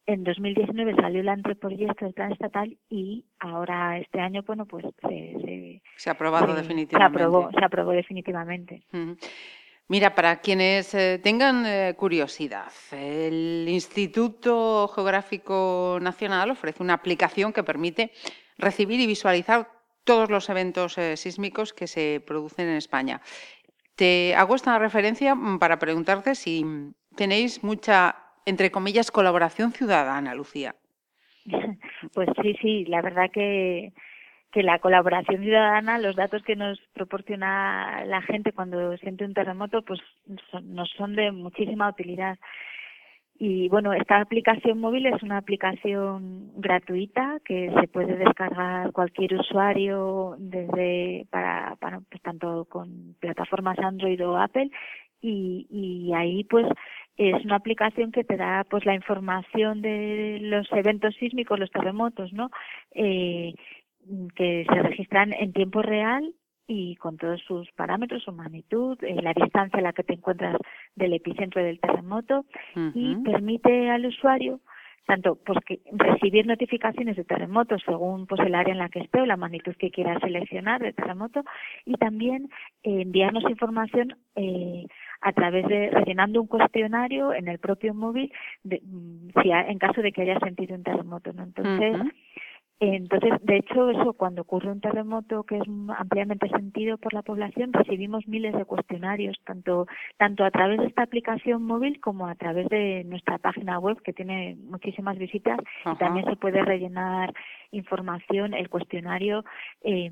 en 0.09 0.23
2019 0.23 0.95
salió 0.95 1.21
el 1.21 1.29
anteproyecto 1.29 2.05
del 2.05 2.13
plan 2.15 2.31
estatal 2.31 2.75
y 2.89 3.25
ahora 3.39 3.99
este 3.99 4.19
año, 4.19 4.41
bueno, 4.41 4.65
pues 4.65 4.85
se, 5.01 5.81
se, 5.97 6.09
ha 6.09 6.13
aprobado 6.13 6.55
definitivamente. 6.55 7.19
Se 7.19 7.23
aprobó, 7.23 7.51
se 7.51 7.63
aprobó 7.63 7.91
definitivamente. 7.91 8.83
Mira, 9.87 10.15
para 10.15 10.41
quienes 10.41 10.95
eh, 10.95 11.19
tengan 11.21 11.63
eh, 11.65 11.93
curiosidad, 11.95 12.71
el 12.91 13.67
Instituto 13.69 14.87
Geográfico 14.87 15.99
Nacional 16.01 16.49
ofrece 16.51 16.81
una 16.81 16.93
aplicación 16.93 17.53
que 17.53 17.63
permite 17.63 18.11
recibir 18.57 18.99
y 18.99 19.05
visualizar 19.05 19.69
todos 20.03 20.31
los 20.31 20.49
eventos 20.49 20.97
eh, 20.97 21.17
sísmicos 21.17 21.71
que 21.71 21.85
se 21.85 22.23
producen 22.25 22.67
en 22.67 22.77
España. 22.77 23.21
Te 23.95 24.33
hago 24.35 24.55
esta 24.55 24.79
referencia 24.79 25.35
mm, 25.35 25.59
para 25.59 25.77
preguntarte 25.77 26.33
si 26.33 26.65
tenéis 27.15 27.63
mucha 27.63 28.28
entre 28.45 28.71
comillas, 28.71 29.11
colaboración 29.11 29.71
ciudadana, 29.71 30.35
Lucía. 30.35 30.75
Pues 32.13 32.29
sí, 32.41 32.55
sí, 32.61 32.85
la 32.85 33.01
verdad 33.01 33.29
que, 33.31 33.91
que 34.51 34.63
la 34.63 34.79
colaboración 34.79 35.41
ciudadana, 35.41 35.97
los 35.97 36.15
datos 36.15 36.41
que 36.43 36.55
nos 36.55 36.79
proporciona 36.93 38.05
la 38.05 38.21
gente 38.21 38.53
cuando 38.53 38.95
siente 38.97 39.25
un 39.25 39.33
terremoto, 39.33 39.81
pues 39.81 39.99
nos 40.63 40.89
son 40.91 41.15
de 41.15 41.31
muchísima 41.31 41.89
utilidad. 41.89 42.37
Y 43.41 43.69
bueno, 43.69 43.93
esta 43.93 44.19
aplicación 44.19 44.79
móvil 44.79 45.05
es 45.05 45.23
una 45.23 45.37
aplicación 45.37 46.51
gratuita 46.57 47.39
que 47.45 47.71
se 47.79 47.87
puede 47.87 48.17
descargar 48.17 48.91
cualquier 48.91 49.35
usuario 49.35 50.35
desde 50.39 51.25
para, 51.29 51.77
para 51.77 52.01
pues, 52.01 52.21
tanto 52.21 52.65
con 52.65 53.15
plataformas 53.21 53.79
Android 53.79 54.21
o 54.27 54.37
Apple 54.37 54.69
y, 55.21 55.67
y 55.69 56.13
ahí 56.13 56.43
pues 56.43 56.65
es 57.19 57.43
una 57.43 57.57
aplicación 57.57 58.13
que 58.13 58.23
te 58.23 58.37
da 58.37 58.65
pues 58.69 58.85
la 58.85 58.95
información 58.95 59.81
de 59.81 60.39
los 60.41 60.71
eventos 60.71 61.13
sísmicos, 61.15 61.59
los 61.59 61.69
terremotos, 61.69 62.31
¿no? 62.31 62.49
Eh, 62.93 63.53
que 64.35 64.65
se 64.67 64.81
registran 64.81 65.33
en 65.33 65.51
tiempo 65.51 65.81
real 65.81 66.33
y 66.65 66.95
con 66.95 67.17
todos 67.17 67.41
sus 67.41 67.69
parámetros, 67.73 68.23
su 68.23 68.31
magnitud, 68.31 68.97
eh, 69.03 69.21
la 69.21 69.33
distancia 69.33 69.79
a 69.79 69.81
la 69.81 69.91
que 69.91 70.03
te 70.03 70.13
encuentras 70.13 70.55
del 70.95 71.13
epicentro 71.13 71.61
del 71.61 71.81
terremoto 71.81 72.45
y 72.93 73.17
permite 73.17 73.89
al 73.89 74.05
usuario 74.05 74.61
tanto 75.09 75.39
pues 75.43 75.57
que 75.65 75.79
recibir 75.91 76.45
notificaciones 76.45 77.15
de 77.15 77.23
terremotos 77.23 77.81
según 77.83 78.27
pues 78.27 78.41
el 78.41 78.53
área 78.53 78.73
en 78.73 78.77
la 78.77 78.89
que 78.89 78.99
esté 78.99 79.19
o 79.19 79.25
la 79.25 79.37
magnitud 79.37 79.75
que 79.75 79.89
quiera 79.89 80.19
seleccionar 80.19 80.81
de 80.81 80.93
terremoto 80.93 81.43
y 81.83 81.93
también 81.95 82.49
eh, 82.83 83.01
enviarnos 83.01 83.43
información 83.49 84.15
eh, 84.35 84.85
a 85.21 85.33
través 85.33 85.67
de 85.67 85.89
rellenando 85.89 86.41
un 86.41 86.47
cuestionario 86.47 87.33
en 87.33 87.47
el 87.47 87.59
propio 87.59 87.93
móvil 87.93 88.31
de, 88.63 88.81
mm, 88.83 89.41
si 89.41 89.51
en 89.51 89.77
caso 89.79 90.01
de 90.01 90.11
que 90.11 90.21
haya 90.21 90.39
sentido 90.39 90.75
un 90.75 90.83
terremoto 90.83 91.33
no 91.33 91.43
entonces 91.43 91.97
Entonces, 92.81 93.33
de 93.41 93.57
hecho, 93.57 93.89
eso 93.89 94.13
cuando 94.13 94.43
ocurre 94.43 94.71
un 94.71 94.79
terremoto 94.79 95.43
que 95.43 95.57
es 95.57 95.63
ampliamente 95.97 96.47
sentido 96.47 96.97
por 96.97 97.13
la 97.13 97.23
población, 97.23 97.73
recibimos 97.73 98.25
miles 98.25 98.53
de 98.55 98.63
cuestionarios, 98.63 99.37
tanto 99.43 99.85
tanto 100.15 100.45
a 100.45 100.51
través 100.51 100.79
de 100.79 100.85
esta 100.85 101.03
aplicación 101.03 101.63
móvil 101.63 101.99
como 101.99 102.27
a 102.27 102.35
través 102.35 102.69
de 102.69 103.03
nuestra 103.03 103.37
página 103.37 103.79
web 103.79 104.01
que 104.01 104.13
tiene 104.13 104.55
muchísimas 104.63 105.17
visitas. 105.17 105.59
Y 105.85 105.97
también 105.97 106.25
se 106.25 106.37
puede 106.37 106.63
rellenar 106.63 107.33
información, 107.71 108.53
el 108.53 108.69
cuestionario 108.69 109.43
eh, 109.81 110.09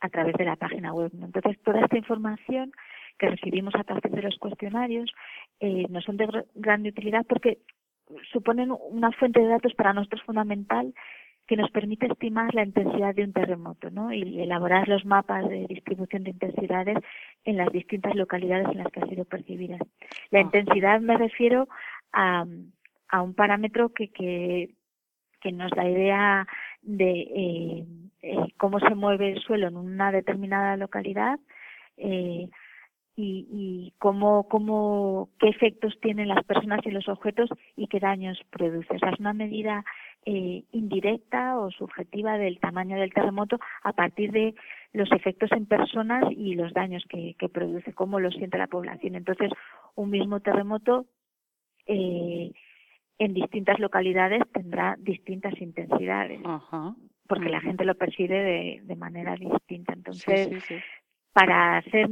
a 0.00 0.08
través 0.08 0.34
de 0.36 0.46
la 0.46 0.56
página 0.56 0.94
web. 0.94 1.10
Entonces, 1.12 1.60
toda 1.62 1.80
esta 1.80 1.98
información 1.98 2.72
que 3.18 3.28
recibimos 3.28 3.74
a 3.74 3.84
través 3.84 4.12
de 4.12 4.22
los 4.22 4.38
cuestionarios 4.38 5.10
eh, 5.60 5.86
nos 5.88 6.04
son 6.04 6.16
de 6.16 6.44
gran 6.54 6.86
utilidad 6.86 7.26
porque 7.26 7.58
suponen 8.32 8.72
una 8.90 9.12
fuente 9.12 9.40
de 9.40 9.48
datos 9.48 9.74
para 9.74 9.92
nosotros 9.92 10.22
fundamental 10.22 10.94
que 11.46 11.56
nos 11.56 11.70
permite 11.70 12.06
estimar 12.06 12.54
la 12.54 12.62
intensidad 12.62 13.14
de 13.14 13.24
un 13.24 13.32
terremoto 13.32 13.90
¿no? 13.90 14.12
y 14.12 14.40
elaborar 14.40 14.86
los 14.86 15.06
mapas 15.06 15.48
de 15.48 15.66
distribución 15.66 16.22
de 16.22 16.30
intensidades 16.30 16.98
en 17.44 17.56
las 17.56 17.72
distintas 17.72 18.14
localidades 18.14 18.68
en 18.70 18.78
las 18.78 18.88
que 18.92 19.00
ha 19.00 19.06
sido 19.06 19.24
percibida. 19.24 19.78
La 20.30 20.40
ah. 20.40 20.42
intensidad 20.42 21.00
me 21.00 21.16
refiero 21.16 21.66
a, 22.12 22.44
a 23.08 23.22
un 23.22 23.34
parámetro 23.34 23.94
que, 23.94 24.08
que, 24.08 24.74
que 25.40 25.52
nos 25.52 25.70
da 25.70 25.88
idea 25.88 26.46
de 26.82 27.10
eh, 27.10 27.86
eh, 28.22 28.36
cómo 28.58 28.78
se 28.80 28.94
mueve 28.94 29.32
el 29.32 29.40
suelo 29.40 29.68
en 29.68 29.76
una 29.76 30.12
determinada 30.12 30.76
localidad 30.76 31.38
eh, 31.96 32.48
y, 33.20 33.48
y 33.50 33.94
cómo, 33.98 34.44
cómo, 34.44 35.28
qué 35.40 35.48
efectos 35.48 35.98
tienen 36.00 36.28
las 36.28 36.44
personas 36.44 36.78
y 36.84 36.92
los 36.92 37.08
objetos 37.08 37.50
y 37.76 37.88
qué 37.88 37.98
daños 37.98 38.40
produce. 38.50 38.94
O 38.94 38.98
sea, 39.00 39.10
es 39.10 39.18
una 39.18 39.32
medida 39.32 39.84
eh, 40.24 40.62
indirecta 40.70 41.58
o 41.58 41.72
subjetiva 41.72 42.38
del 42.38 42.60
tamaño 42.60 42.96
del 42.96 43.12
terremoto 43.12 43.58
a 43.82 43.92
partir 43.92 44.30
de 44.30 44.54
los 44.92 45.10
efectos 45.10 45.50
en 45.50 45.66
personas 45.66 46.30
y 46.30 46.54
los 46.54 46.72
daños 46.72 47.04
que, 47.08 47.34
produce, 47.52 47.92
cómo 47.92 48.20
lo 48.20 48.30
siente 48.30 48.56
la 48.56 48.68
población. 48.68 49.16
Entonces, 49.16 49.50
un 49.96 50.10
mismo 50.10 50.38
terremoto 50.38 51.06
eh, 51.86 52.52
en 53.18 53.34
distintas 53.34 53.80
localidades 53.80 54.42
tendrá 54.52 54.94
distintas 55.00 55.60
intensidades, 55.60 56.40
porque 57.26 57.48
la 57.48 57.60
gente 57.60 57.84
lo 57.84 57.96
percibe 57.96 58.80
de, 58.84 58.96
manera 58.96 59.34
distinta. 59.34 59.92
Entonces, 59.92 60.62
para 61.38 61.76
hacer 61.76 62.08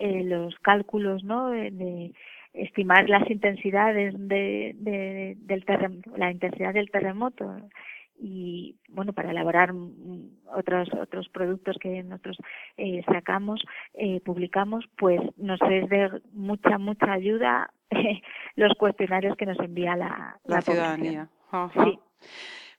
eh, 0.00 0.22
los 0.24 0.58
cálculos 0.60 1.22
¿no? 1.22 1.50
de 1.50 2.14
estimar 2.54 3.10
las 3.10 3.30
intensidades 3.30 4.14
de, 4.16 4.74
de, 4.78 5.36
del 5.40 5.64
la 6.16 6.30
intensidad 6.30 6.72
del 6.72 6.90
terremoto 6.90 7.54
y 8.18 8.76
bueno 8.88 9.12
para 9.12 9.32
elaborar 9.32 9.74
otros 10.56 10.88
otros 10.98 11.28
productos 11.28 11.76
que 11.78 12.02
nosotros 12.04 12.38
eh, 12.78 13.02
sacamos 13.06 13.60
eh, 13.92 14.20
publicamos 14.24 14.86
pues 14.96 15.20
nos 15.36 15.60
es 15.60 15.86
de 15.90 16.22
mucha 16.32 16.78
mucha 16.78 17.12
ayuda 17.12 17.70
los 18.56 18.72
cuestionarios 18.78 19.36
que 19.36 19.44
nos 19.44 19.58
envía 19.58 19.94
la, 19.94 20.38
la, 20.46 20.62
ciudadanía 20.62 21.28
sí. 21.74 21.98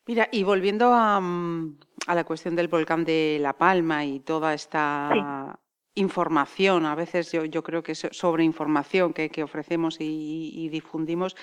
mira 0.07 0.29
y 0.31 0.43
volviendo 0.43 0.93
a, 0.95 1.17
a 1.17 2.15
la 2.15 2.23
cuestión 2.23 2.55
del 2.55 2.69
volcán 2.69 3.05
de 3.05 3.37
La 3.39 3.53
Palma 3.53 4.03
y 4.03 4.21
toda 4.21 4.55
esta 4.55 5.59
información, 5.95 6.85
a 6.85 6.93
veces 6.93 7.31
yo, 7.31 7.63
creo 7.63 7.81
que 7.81 7.95
sobre 7.95 8.43
información 8.43 9.13
que, 9.13 9.29
que 9.29 9.43
ofrecemos 9.43 9.97
y, 9.99 10.69
difundimos. 10.69 11.35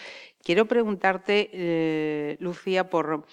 Quiero 0.44 0.66
preguntarte, 0.66 1.50
eh, 1.52 2.36
Lucía, 2.38 2.90
por 2.90 3.26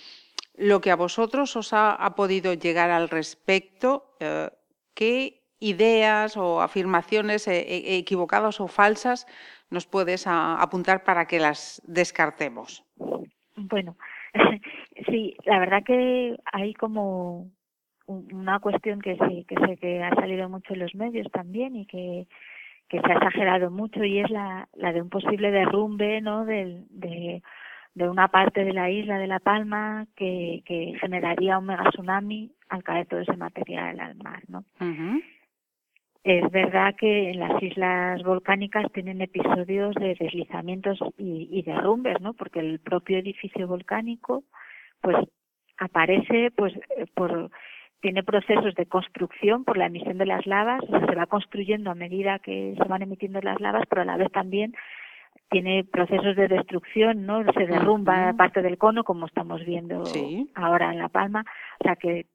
lo 0.56 0.82
que 0.82 0.92
a 0.92 0.96
vosotros 0.96 1.56
os 1.56 1.74
ha, 1.74 2.14
podido 2.16 2.54
llegar 2.54 2.90
al 2.90 3.10
respecto, 3.10 4.16
eh, 4.20 4.50
qué 4.94 5.42
ideas 5.60 6.38
o 6.38 6.62
afirmaciones 6.62 7.48
eh, 7.48 7.98
equivocadas 7.98 8.62
o 8.62 8.68
falsas 8.68 9.28
nos 9.70 9.86
puedes 9.86 10.26
apuntar 10.26 11.04
para 11.04 11.28
que 11.28 11.40
las 11.40 11.82
descartemos. 11.86 12.84
Bueno, 13.56 13.98
sí, 15.08 15.36
la 15.44 15.60
verdad 15.60 15.84
que 15.86 16.38
hay 16.52 16.74
como 16.74 17.52
una 18.10 18.60
cuestión 18.60 19.02
que 19.02 19.18
sí, 19.28 19.46
que 19.48 19.56
sé 19.66 19.78
que 19.78 20.02
ha 20.04 20.14
salido 20.16 20.50
mucho 20.50 20.74
en 20.74 20.80
los 20.80 20.96
medios 20.96 21.30
también 21.32 21.76
y 21.76 21.86
que, 21.86 22.28
que 22.88 23.00
se 23.00 23.12
ha 23.12 23.16
exagerado 23.16 23.70
mucho 23.70 24.04
y 24.04 24.20
es 24.20 24.30
la, 24.32 24.68
la 24.74 24.92
de 24.92 25.02
un 25.02 25.10
posible 25.10 25.52
derrumbe, 25.52 26.20
¿no? 26.20 26.44
De, 26.44 26.84
de, 26.90 27.44
de 27.94 28.10
una 28.10 28.28
parte 28.30 28.66
de 28.66 28.74
la 28.74 28.90
isla 28.90 29.20
de 29.20 29.28
La 29.28 29.40
Palma 29.40 30.08
que, 30.16 30.64
que 30.66 30.94
generaría 31.00 31.60
un 31.60 31.68
mega 31.68 31.90
tsunami 31.92 32.52
al 32.70 32.84
caer 32.84 33.06
todo 33.06 33.20
ese 33.20 33.38
material 33.38 34.00
al 34.00 34.16
mar, 34.16 34.42
¿no? 34.48 34.66
Es 36.24 36.52
verdad 36.52 36.96
que 36.96 37.30
en 37.30 37.40
las 37.40 37.62
islas 37.62 38.24
volcánicas 38.24 38.92
tienen 38.92 39.22
episodios 39.22 39.96
de 39.96 40.16
deslizamientos 40.20 41.00
y, 41.18 41.48
y 41.52 41.62
derrumbes, 41.62 42.20
¿no? 42.22 42.34
Porque 42.34 42.60
el 42.60 42.80
propio 42.80 43.20
edificio 43.20 43.68
volcánico, 43.68 44.44
pues 45.02 45.16
aparece, 45.78 46.52
pues, 46.56 46.74
por 47.14 47.50
tiene 48.02 48.24
procesos 48.24 48.74
de 48.76 48.86
construcción 48.86 49.64
por 49.64 49.78
la 49.78 49.88
emisión 49.88 50.18
de 50.18 50.26
las 50.26 50.46
lavas, 50.46 50.82
se 50.88 51.16
va 51.16 51.26
construyendo 51.26 51.92
a 51.92 51.96
medida 51.96 52.40
que 52.40 52.76
se 52.78 52.88
van 52.88 53.02
emitiendo 53.02 53.42
las 53.42 53.60
lavas, 53.60 53.84
pero 53.90 54.04
a 54.04 54.06
la 54.06 54.18
vez 54.18 54.32
también 54.32 54.74
tiene 55.50 55.84
procesos 55.84 56.36
de 56.36 56.48
destrucción, 56.48 57.26
¿no? 57.26 57.44
Se 57.54 57.66
derrumba 57.66 58.34
parte 58.34 58.62
del 58.62 58.78
cono, 58.78 59.04
como 59.04 59.26
estamos 59.26 59.66
viendo 59.66 60.04
ahora 60.56 60.92
en 60.92 61.00
La 61.00 61.10
Palma, 61.10 61.44
o 61.80 61.84
sea 61.84 61.96
que, 61.96 62.28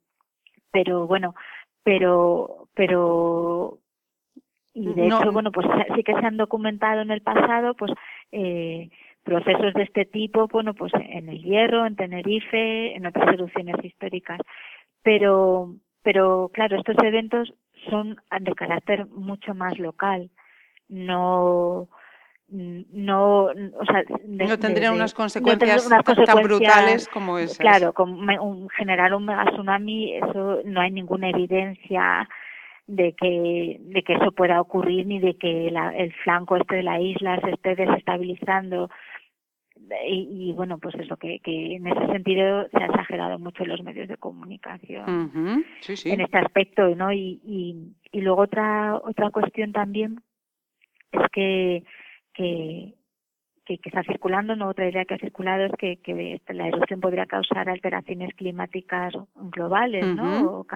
pero 0.70 1.06
bueno, 1.06 1.34
pero, 1.82 2.68
pero, 2.74 3.78
y 4.74 4.92
de 4.92 5.06
hecho, 5.06 5.32
bueno, 5.32 5.52
pues 5.52 5.66
sí 5.94 6.02
que 6.02 6.12
se 6.12 6.26
han 6.26 6.36
documentado 6.36 7.02
en 7.02 7.10
el 7.10 7.22
pasado, 7.22 7.74
pues, 7.74 7.92
eh, 8.32 8.90
procesos 9.22 9.72
de 9.74 9.84
este 9.84 10.04
tipo, 10.04 10.48
bueno, 10.48 10.74
pues 10.74 10.92
en 10.94 11.28
el 11.28 11.42
Hierro, 11.42 11.86
en 11.86 11.96
Tenerife, 11.96 12.94
en 12.94 13.06
otras 13.06 13.32
erupciones 13.32 13.82
históricas 13.82 14.40
pero, 15.04 15.76
pero 16.02 16.50
claro, 16.52 16.76
estos 16.76 16.96
eventos 17.04 17.54
son 17.88 18.16
de 18.40 18.54
carácter 18.54 19.06
mucho 19.06 19.54
más 19.54 19.78
local, 19.78 20.30
no 20.88 21.88
no 22.48 23.44
o 23.44 23.84
sea, 23.86 24.04
no 24.26 24.58
tendrían 24.58 24.94
unas 24.94 25.14
consecuencias, 25.14 25.88
tan 26.26 26.42
brutales 26.42 27.08
como 27.08 27.38
esas. 27.38 27.58
Claro, 27.58 27.92
con 27.92 28.68
generar 28.70 29.14
un 29.14 29.24
mega 29.24 29.44
tsunami, 29.46 30.16
eso 30.16 30.60
no 30.64 30.80
hay 30.80 30.90
ninguna 30.90 31.30
evidencia 31.30 32.28
de 32.86 33.14
que 33.14 33.78
de 33.80 34.02
que 34.02 34.14
eso 34.14 34.32
pueda 34.32 34.60
ocurrir 34.60 35.06
ni 35.06 35.18
de 35.18 35.36
que 35.36 35.68
el 35.68 36.12
flanco 36.22 36.56
este 36.56 36.76
de 36.76 36.82
la 36.82 37.00
isla 37.00 37.40
se 37.40 37.50
esté 37.50 37.74
desestabilizando 37.74 38.90
y, 40.06 40.52
bueno, 40.52 40.78
pues 40.78 40.94
eso, 40.96 41.16
que, 41.16 41.40
que 41.40 41.76
en 41.76 41.86
ese 41.86 42.06
sentido 42.06 42.68
se 42.68 42.82
ha 42.82 42.86
exagerado 42.86 43.38
mucho 43.38 43.62
en 43.62 43.68
los 43.70 43.82
medios 43.82 44.08
de 44.08 44.16
comunicación 44.16 45.64
en 46.04 46.20
este 46.20 46.38
aspecto, 46.38 46.94
¿no? 46.94 47.12
Y, 47.12 47.40
y, 47.44 47.94
y 48.12 48.20
luego 48.20 48.42
otra 48.42 48.96
otra 48.96 49.30
cuestión 49.30 49.72
también 49.72 50.20
es 51.12 51.30
que, 51.32 51.84
que, 52.32 52.94
que, 53.64 53.80
está 53.84 54.02
circulando, 54.02 54.56
¿no? 54.56 54.68
otra 54.68 54.88
idea 54.88 55.04
que 55.04 55.14
ha 55.14 55.18
circulado 55.18 55.64
es 55.64 55.72
que, 55.78 55.96
que 55.98 56.40
la 56.48 56.68
erupción 56.68 57.00
podría 57.00 57.26
causar 57.26 57.68
alteraciones 57.68 58.34
climáticas 58.34 59.14
globales, 59.34 60.06
¿no? 60.14 60.60
O 60.60 60.66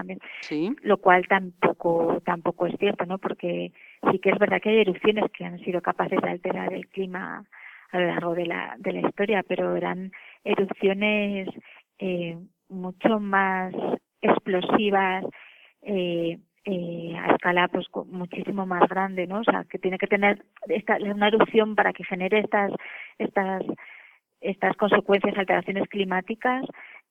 sí. 0.40 0.75
Lo 0.83 0.99
cual 0.99 1.27
tampoco 1.29 2.23
tampoco 2.25 2.66
es 2.66 2.77
cierto, 2.79 3.05
¿no? 3.07 3.18
Porque 3.18 3.73
sí 4.11 4.18
que 4.18 4.31
es 4.31 4.38
verdad 4.38 4.61
que 4.61 4.71
hay 4.71 4.79
erupciones 4.79 5.31
que 5.33 5.44
han 5.44 5.59
sido 5.61 5.81
capaces 5.81 6.21
de 6.21 6.31
alterar 6.31 6.73
el 6.73 6.87
clima 6.88 7.44
a 7.90 7.98
lo 7.98 8.07
largo 8.07 8.35
de 8.35 8.46
la, 8.46 8.74
de 8.79 8.92
la 8.92 9.09
historia, 9.09 9.42
pero 9.46 9.77
eran 9.77 10.12
erupciones 10.44 11.48
eh, 11.98 12.38
mucho 12.68 13.18
más 13.18 13.74
explosivas, 14.20 15.24
eh, 15.83 16.38
eh, 16.64 17.16
a 17.16 17.33
escala 17.33 17.68
pues 17.68 17.87
muchísimo 18.07 18.66
más 18.66 18.87
grande, 18.88 19.27
¿no? 19.27 19.40
O 19.40 19.44
sea, 19.44 19.64
que 19.64 19.79
tiene 19.79 19.96
que 19.96 20.07
tener 20.07 20.44
esta, 20.68 20.96
una 20.96 21.29
erupción 21.29 21.74
para 21.74 21.92
que 21.92 22.05
genere 22.05 22.40
estas, 22.40 22.72
estas, 23.16 23.62
estas 24.40 24.77
consecuencias, 24.77 25.38
alteraciones 25.38 25.88
climáticas, 25.88 26.66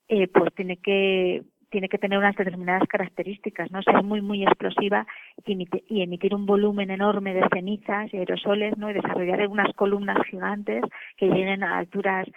pues 0.07 0.53
tiene 0.55 0.77
que 0.77 1.43
tiene 1.69 1.89
que 1.89 1.97
tener 1.97 2.17
unas 2.17 2.35
determinadas 2.35 2.87
características, 2.87 3.71
¿no? 3.71 3.81
Ser 3.83 4.03
muy, 4.03 4.21
muy 4.21 4.43
explosiva 4.43 5.05
y 5.45 6.01
emitir, 6.01 6.33
un 6.33 6.45
volumen 6.45 6.91
enorme 6.91 7.33
de 7.33 7.47
cenizas 7.53 8.13
y 8.13 8.17
aerosoles, 8.17 8.77
¿no? 8.77 8.89
Y 8.89 8.93
desarrollar 8.93 9.47
unas 9.47 9.73
columnas 9.75 10.17
gigantes 10.29 10.83
que 11.17 11.27
lleguen 11.27 11.63
a 11.63 11.77
alturas, 11.77 12.27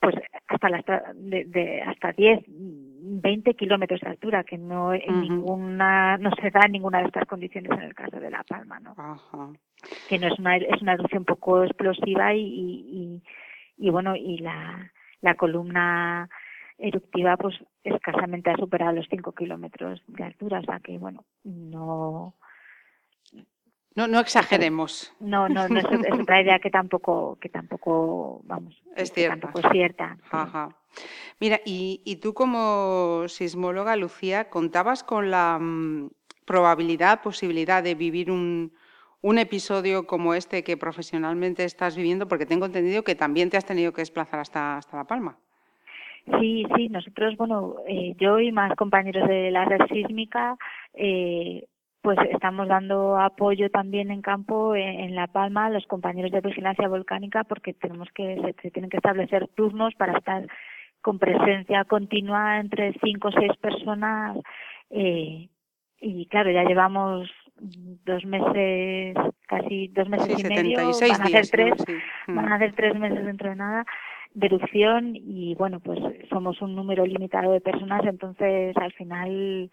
pues, 0.00 0.14
hasta 0.48 0.68
la, 0.68 0.82
de, 1.14 1.44
de 1.46 1.82
hasta 1.82 2.12
10, 2.12 2.44
20 2.46 3.54
kilómetros 3.54 4.00
de 4.00 4.08
altura, 4.08 4.44
que 4.44 4.58
no 4.58 4.92
en 4.92 5.20
ninguna, 5.20 6.18
no 6.18 6.30
se 6.40 6.50
da 6.50 6.60
en 6.66 6.72
ninguna 6.72 6.98
de 6.98 7.06
estas 7.06 7.26
condiciones 7.26 7.72
en 7.72 7.82
el 7.82 7.94
caso 7.94 8.20
de 8.20 8.30
La 8.30 8.42
Palma, 8.44 8.80
¿no? 8.80 8.94
Que 10.08 10.18
no 10.18 10.28
es 10.28 10.38
una, 10.38 10.56
es 10.56 10.82
una 10.82 10.94
erupción 10.94 11.24
poco 11.24 11.64
explosiva 11.64 12.34
y, 12.34 12.40
y, 12.40 13.22
y, 13.78 13.86
y 13.86 13.90
bueno, 13.90 14.14
y 14.14 14.38
la, 14.38 14.92
la 15.22 15.34
columna 15.34 16.28
eruptiva 16.78 17.36
pues 17.36 17.56
escasamente 17.82 18.50
ha 18.50 18.56
superado 18.56 18.92
los 18.92 19.06
5 19.08 19.32
kilómetros 19.32 20.02
de 20.06 20.24
altura, 20.24 20.60
o 20.60 20.64
sea 20.64 20.80
que 20.80 20.98
bueno, 20.98 21.24
no... 21.44 22.34
No, 23.96 24.08
no 24.08 24.18
exageremos. 24.18 25.14
No, 25.20 25.48
no, 25.48 25.68
no 25.68 25.78
es, 25.78 25.84
otra 25.84 26.42
idea 26.42 26.58
que 26.58 26.68
tampoco, 26.68 27.38
que 27.40 27.48
tampoco, 27.48 28.40
vamos, 28.42 28.82
es 28.96 29.12
cierta. 29.12 29.38
tampoco 29.38 29.64
es 29.64 29.72
cierta. 29.72 30.18
Ajá. 30.32 30.76
Mira, 31.38 31.60
y, 31.64 32.02
y, 32.04 32.16
tú 32.16 32.34
como 32.34 33.28
sismóloga, 33.28 33.94
Lucía, 33.94 34.50
¿contabas 34.50 35.04
con 35.04 35.30
la 35.30 35.60
mm, 35.60 36.10
probabilidad, 36.44 37.22
posibilidad 37.22 37.84
de 37.84 37.94
vivir 37.94 38.32
un, 38.32 38.72
un 39.20 39.38
episodio 39.38 40.08
como 40.08 40.34
este 40.34 40.64
que 40.64 40.76
profesionalmente 40.76 41.62
estás 41.62 41.94
viviendo? 41.94 42.26
Porque 42.26 42.46
tengo 42.46 42.66
entendido 42.66 43.04
que 43.04 43.14
también 43.14 43.48
te 43.48 43.56
has 43.56 43.64
tenido 43.64 43.92
que 43.92 44.02
desplazar 44.02 44.40
hasta, 44.40 44.76
hasta 44.76 44.96
La 44.96 45.04
Palma. 45.04 45.38
Sí, 46.40 46.64
sí, 46.74 46.88
nosotros, 46.88 47.36
bueno, 47.36 47.76
eh, 47.86 48.14
yo 48.18 48.40
y 48.40 48.50
más 48.50 48.74
compañeros 48.76 49.28
de 49.28 49.50
la 49.50 49.66
red 49.66 49.86
sísmica, 49.88 50.56
eh, 50.94 51.66
pues 52.04 52.18
estamos 52.30 52.68
dando 52.68 53.18
apoyo 53.18 53.70
también 53.70 54.10
en 54.10 54.20
campo 54.20 54.76
en, 54.76 55.14
La 55.14 55.26
Palma 55.26 55.66
a 55.66 55.70
los 55.70 55.86
compañeros 55.86 56.30
de 56.32 56.42
vigilancia 56.42 56.86
volcánica 56.86 57.44
porque 57.44 57.72
tenemos 57.72 58.08
que 58.14 58.54
se, 58.60 58.70
tienen 58.70 58.90
que 58.90 58.98
establecer 58.98 59.48
turnos 59.54 59.94
para 59.94 60.18
estar 60.18 60.46
con 61.00 61.18
presencia 61.18 61.84
continua 61.84 62.58
entre 62.60 62.92
cinco 63.02 63.28
o 63.28 63.32
seis 63.32 63.56
personas 63.56 64.36
eh, 64.90 65.48
y 65.98 66.26
claro 66.26 66.50
ya 66.50 66.64
llevamos 66.64 67.30
dos 67.56 68.24
meses 68.26 69.16
casi 69.46 69.88
dos 69.88 70.06
meses 70.06 70.38
y 70.38 70.44
medio 70.44 70.76
van 70.76 71.22
a 71.22 71.24
hacer 71.24 71.48
tres 71.48 71.74
van 72.26 72.52
a 72.52 72.56
hacer 72.56 72.74
tres 72.74 72.94
meses 72.98 73.24
dentro 73.24 73.48
de 73.48 73.56
nada 73.56 73.86
de 74.34 74.46
erupción 74.46 75.12
y 75.14 75.54
bueno, 75.54 75.80
pues 75.80 75.98
somos 76.28 76.60
un 76.60 76.74
número 76.74 77.06
limitado 77.06 77.52
de 77.52 77.60
personas, 77.60 78.04
entonces 78.04 78.76
al 78.76 78.92
final, 78.92 79.70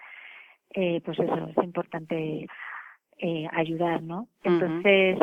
eh, 0.74 1.02
pues 1.04 1.20
eso, 1.20 1.50
es 1.50 1.64
importante 1.64 2.48
eh, 3.18 3.48
ayudar, 3.52 4.04
¿no? 4.04 4.28
Entonces, 4.44 5.18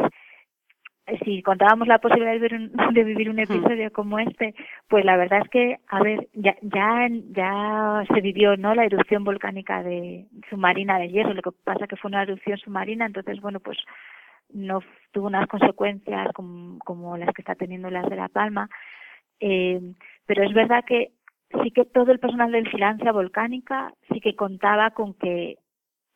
si 1.24 1.42
contábamos 1.42 1.88
la 1.88 1.98
posibilidad 1.98 2.33
de 2.33 2.38
vivir, 2.38 2.55
un, 2.55 2.72
de 2.94 3.05
vivir 3.05 3.31
un 3.31 3.38
episodio 3.38 3.92
como 3.92 4.18
este, 4.18 4.55
pues 4.88 5.05
la 5.05 5.16
verdad 5.16 5.42
es 5.44 5.48
que, 5.51 5.77
a 5.88 6.03
ver, 6.03 6.29
ya, 6.35 6.57
ya, 6.62 7.09
ya 7.31 8.05
se 8.12 8.20
vivió, 8.20 8.57
¿no? 8.57 8.74
La 8.74 8.85
erupción 8.85 9.24
volcánica 9.24 9.83
de 9.83 10.27
submarina 10.51 10.98
de 10.98 11.09
hierro, 11.09 11.33
lo 11.33 11.42
que 11.42 11.53
pasa 11.64 11.87
que 11.87 11.96
fue 11.96 12.09
una 12.09 12.22
erupción 12.22 12.59
submarina, 12.59 13.07
entonces, 13.07 13.40
bueno, 13.40 13.61
pues 13.61 13.79
no 14.51 14.81
tuvo 15.12 15.27
unas 15.27 15.46
consecuencias 15.46 16.33
como, 16.35 16.79
como 16.81 17.16
las 17.16 17.33
que 17.35 17.42
está 17.42 17.55
teniendo 17.55 17.90
las 17.90 18.09
de 18.09 18.16
La 18.16 18.29
Palma, 18.29 18.68
eh, 19.40 19.81
pero 20.27 20.44
es 20.44 20.53
verdad 20.53 20.85
que 20.85 21.12
sí 21.62 21.70
que 21.70 21.85
todo 21.85 22.12
el 22.12 22.18
personal 22.18 22.53
de 22.53 22.62
vigilancia 22.62 23.12
volcánica 23.12 23.92
sí 24.12 24.20
que 24.20 24.37
contaba 24.37 24.90
con 24.90 25.14
que, 25.14 25.59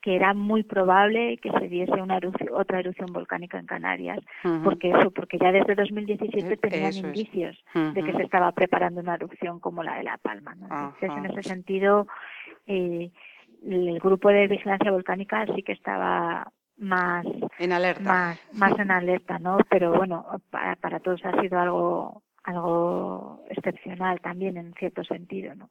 que 0.02 0.16
era 0.16 0.34
muy 0.34 0.62
probable 0.62 1.38
que 1.38 1.50
se 1.52 1.68
diese 1.68 2.02
una 2.02 2.20
otra 2.52 2.80
erupción 2.80 3.12
volcánica 3.12 3.58
en 3.58 3.66
Canarias, 3.66 4.18
porque 4.64 4.90
eso, 4.90 5.10
porque 5.10 5.38
ya 5.38 5.52
desde 5.52 5.74
2017 5.74 6.56
tenían 6.56 6.92
indicios 6.92 7.56
de 7.72 8.02
que 8.02 8.12
se 8.12 8.22
estaba 8.24 8.52
preparando 8.52 9.00
una 9.00 9.14
erupción 9.14 9.60
como 9.60 9.82
la 9.82 9.96
de 9.96 10.02
La 10.02 10.18
Palma. 10.18 10.54
Entonces, 10.60 11.10
en 11.16 11.26
ese 11.26 11.42
sentido, 11.48 12.06
eh, 12.66 13.10
el 13.64 13.98
grupo 14.00 14.28
de 14.28 14.48
vigilancia 14.48 14.90
volcánica 14.90 15.46
sí 15.54 15.62
que 15.62 15.72
estaba 15.72 16.52
más 16.78 17.24
en 17.58 17.72
alerta, 17.72 18.02
más, 18.02 18.54
más 18.54 18.78
en 18.78 18.90
alerta, 18.90 19.38
¿no? 19.38 19.58
Pero 19.70 19.94
bueno, 19.94 20.26
para, 20.50 20.74
para 20.76 20.98
todos 20.98 21.24
ha 21.24 21.40
sido 21.40 21.60
algo 21.60 22.22
algo 22.44 23.44
excepcional 23.48 24.20
también 24.20 24.56
en 24.56 24.74
cierto 24.74 25.04
sentido. 25.04 25.54
¿no? 25.54 25.70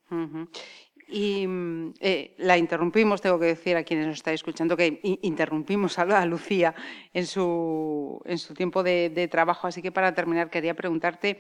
Y 1.08 1.46
mm, 1.46 1.94
eh, 2.00 2.36
la 2.38 2.58
interrumpimos, 2.58 3.22
tengo 3.22 3.40
que 3.40 3.48
decir 3.48 3.76
a 3.76 3.84
quienes 3.84 4.08
nos 4.08 4.16
estáis 4.18 4.36
escuchando 4.36 4.78
que 4.78 5.00
interrumpimos 5.22 6.00
a, 6.00 6.26
Lucía 6.26 6.74
en 7.14 7.26
su, 7.26 8.22
en 8.26 8.38
su 8.38 8.54
tiempo 8.54 8.84
de, 8.84 9.28
trabajo, 9.30 9.68
así 9.68 9.82
que 9.82 9.92
para 9.92 10.14
terminar 10.14 10.50
quería 10.50 10.74
preguntarte 10.74 11.38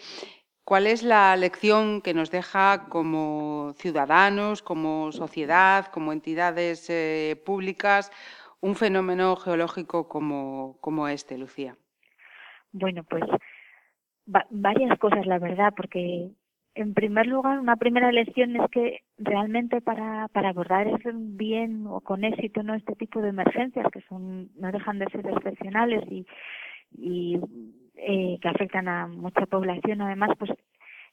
cuál 0.65 0.87
es 0.87 1.03
la 1.03 1.35
lección 1.37 2.01
que 2.01 2.13
nos 2.13 2.31
deja 2.31 2.87
como 2.89 3.73
ciudadanos, 3.77 4.61
como 4.61 5.11
sociedad, 5.13 5.87
como 5.87 6.11
entidades 6.11 6.89
eh, 6.89 7.41
públicas, 7.45 8.11
un 8.59 8.75
fenómeno 8.75 9.35
geológico 9.37 10.07
como, 10.07 10.77
como 10.81 11.07
este, 11.07 11.37
Lucía. 11.37 11.77
Bueno, 12.73 13.03
pues 13.03 13.23
varias 14.25 14.97
cosas, 14.99 15.25
la 15.25 15.39
verdad, 15.39 15.73
porque 15.75 16.31
en 16.75 16.93
primer 16.93 17.27
lugar, 17.27 17.59
una 17.59 17.75
primera 17.75 18.11
lección 18.11 18.55
es 18.55 18.69
que 18.71 19.01
realmente 19.17 19.81
para, 19.81 20.27
para 20.29 20.49
abordar 20.49 20.87
bien 21.13 21.85
o 21.87 21.99
con 21.99 22.23
éxito 22.23 22.63
no 22.63 22.73
este 22.75 22.95
tipo 22.95 23.21
de 23.21 23.29
emergencias 23.29 23.87
que 23.91 24.01
son 24.01 24.49
no 24.57 24.71
dejan 24.71 24.99
de 24.99 25.05
ser 25.07 25.27
excepcionales 25.27 26.03
y, 26.09 26.25
y 26.97 27.39
eh, 27.95 28.37
que 28.41 28.47
afectan 28.47 28.87
a 28.87 29.07
mucha 29.07 29.45
población, 29.45 30.01
además, 30.01 30.31
pues 30.39 30.51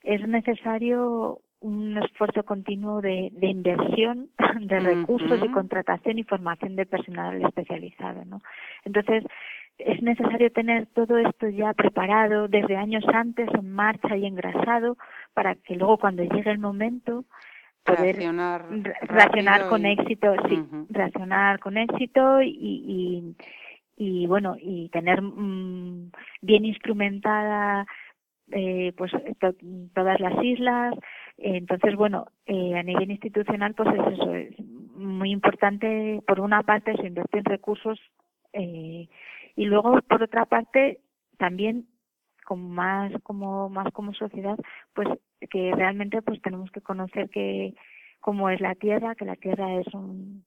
es 0.04 0.26
necesario 0.26 1.40
un 1.60 1.98
esfuerzo 1.98 2.44
continuo 2.44 3.00
de, 3.00 3.30
de 3.32 3.48
inversión 3.48 4.30
de 4.60 4.78
recursos 4.78 5.40
y 5.44 5.48
contratación 5.50 6.18
y 6.18 6.24
formación 6.24 6.76
de 6.76 6.86
personal 6.86 7.42
especializado, 7.44 8.24
¿no? 8.24 8.40
Entonces, 8.84 9.24
es 9.78 10.02
necesario 10.02 10.50
tener 10.50 10.86
todo 10.86 11.18
esto 11.18 11.48
ya 11.48 11.72
preparado 11.72 12.48
desde 12.48 12.76
años 12.76 13.04
antes, 13.12 13.48
en 13.54 13.72
marcha 13.72 14.16
y 14.16 14.26
engrasado, 14.26 14.96
para 15.34 15.54
que 15.54 15.76
luego 15.76 15.98
cuando 15.98 16.24
llegue 16.24 16.50
el 16.50 16.58
momento 16.58 17.24
poder 17.84 18.16
reaccionar, 19.02 19.68
con 19.68 19.86
éxito, 19.86 20.34
sí, 20.48 20.62
reaccionar 20.90 21.58
con 21.60 21.78
éxito 21.78 22.42
y, 22.42 22.50
y, 22.50 23.36
y 23.96 24.26
bueno, 24.26 24.56
y 24.60 24.88
tener 24.90 25.22
mm, 25.22 26.10
bien 26.42 26.64
instrumentada 26.66 27.86
eh, 28.50 28.92
pues 28.96 29.12
todas 29.94 30.20
las 30.20 30.42
islas. 30.42 30.94
entonces, 31.36 31.94
bueno, 31.94 32.26
eh, 32.46 32.76
a 32.76 32.82
nivel 32.82 33.10
institucional, 33.10 33.74
pues 33.74 33.88
es 33.94 34.18
eso, 34.18 34.34
es 34.34 34.58
muy 34.94 35.30
importante, 35.30 36.20
por 36.26 36.40
una 36.40 36.62
parte, 36.62 36.96
se 36.96 37.06
invierte 37.06 37.38
en 37.38 37.44
recursos 37.44 38.00
eh, 38.52 39.08
y 39.58 39.64
luego 39.64 40.00
por 40.02 40.22
otra 40.22 40.46
parte 40.46 41.00
también 41.36 41.88
como 42.46 42.68
más 42.68 43.12
como 43.24 43.68
más 43.68 43.92
como 43.92 44.14
sociedad 44.14 44.56
pues 44.94 45.08
que 45.50 45.72
realmente 45.74 46.22
pues 46.22 46.40
tenemos 46.42 46.70
que 46.70 46.80
conocer 46.80 47.28
que 47.28 47.74
cómo 48.20 48.50
es 48.50 48.60
la 48.60 48.76
tierra 48.76 49.16
que 49.16 49.24
la 49.24 49.34
tierra 49.34 49.74
es 49.80 49.92
un 49.92 50.44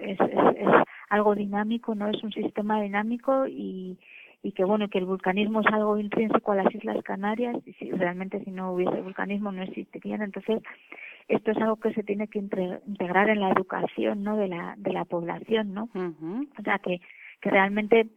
es, 0.00 0.18
es, 0.20 0.68
algo 1.10 1.34
dinámico 1.34 1.94
no 1.94 2.08
es 2.08 2.22
un 2.24 2.32
sistema 2.32 2.80
dinámico 2.80 3.46
y 3.46 3.98
y 4.42 4.52
que 4.52 4.64
bueno 4.64 4.88
que 4.88 4.98
el 4.98 5.04
vulcanismo 5.04 5.60
es 5.60 5.66
algo 5.66 5.98
intrínseco 5.98 6.52
a 6.52 6.56
las 6.56 6.74
islas 6.74 7.02
Canarias 7.02 7.56
y 7.66 7.74
si 7.74 7.90
realmente 7.90 8.42
si 8.42 8.50
no 8.50 8.72
hubiese 8.72 9.00
vulcanismo 9.02 9.50
no 9.50 9.62
existirían. 9.62 10.22
Entonces 10.22 10.62
esto 11.26 11.50
es 11.50 11.56
algo 11.58 11.76
que 11.76 11.92
se 11.94 12.04
tiene 12.04 12.28
que 12.28 12.38
integrar 12.38 13.28
en 13.28 13.40
la 13.40 13.50
educación 13.50 14.22
no 14.22 14.36
de 14.36 14.48
la 14.48 14.74
de 14.78 14.92
la 14.92 15.04
población 15.04 15.74
no 15.74 15.88
o 16.58 16.62
sea 16.62 16.78
que 16.78 17.00
que 17.40 17.50
realmente 17.50 18.08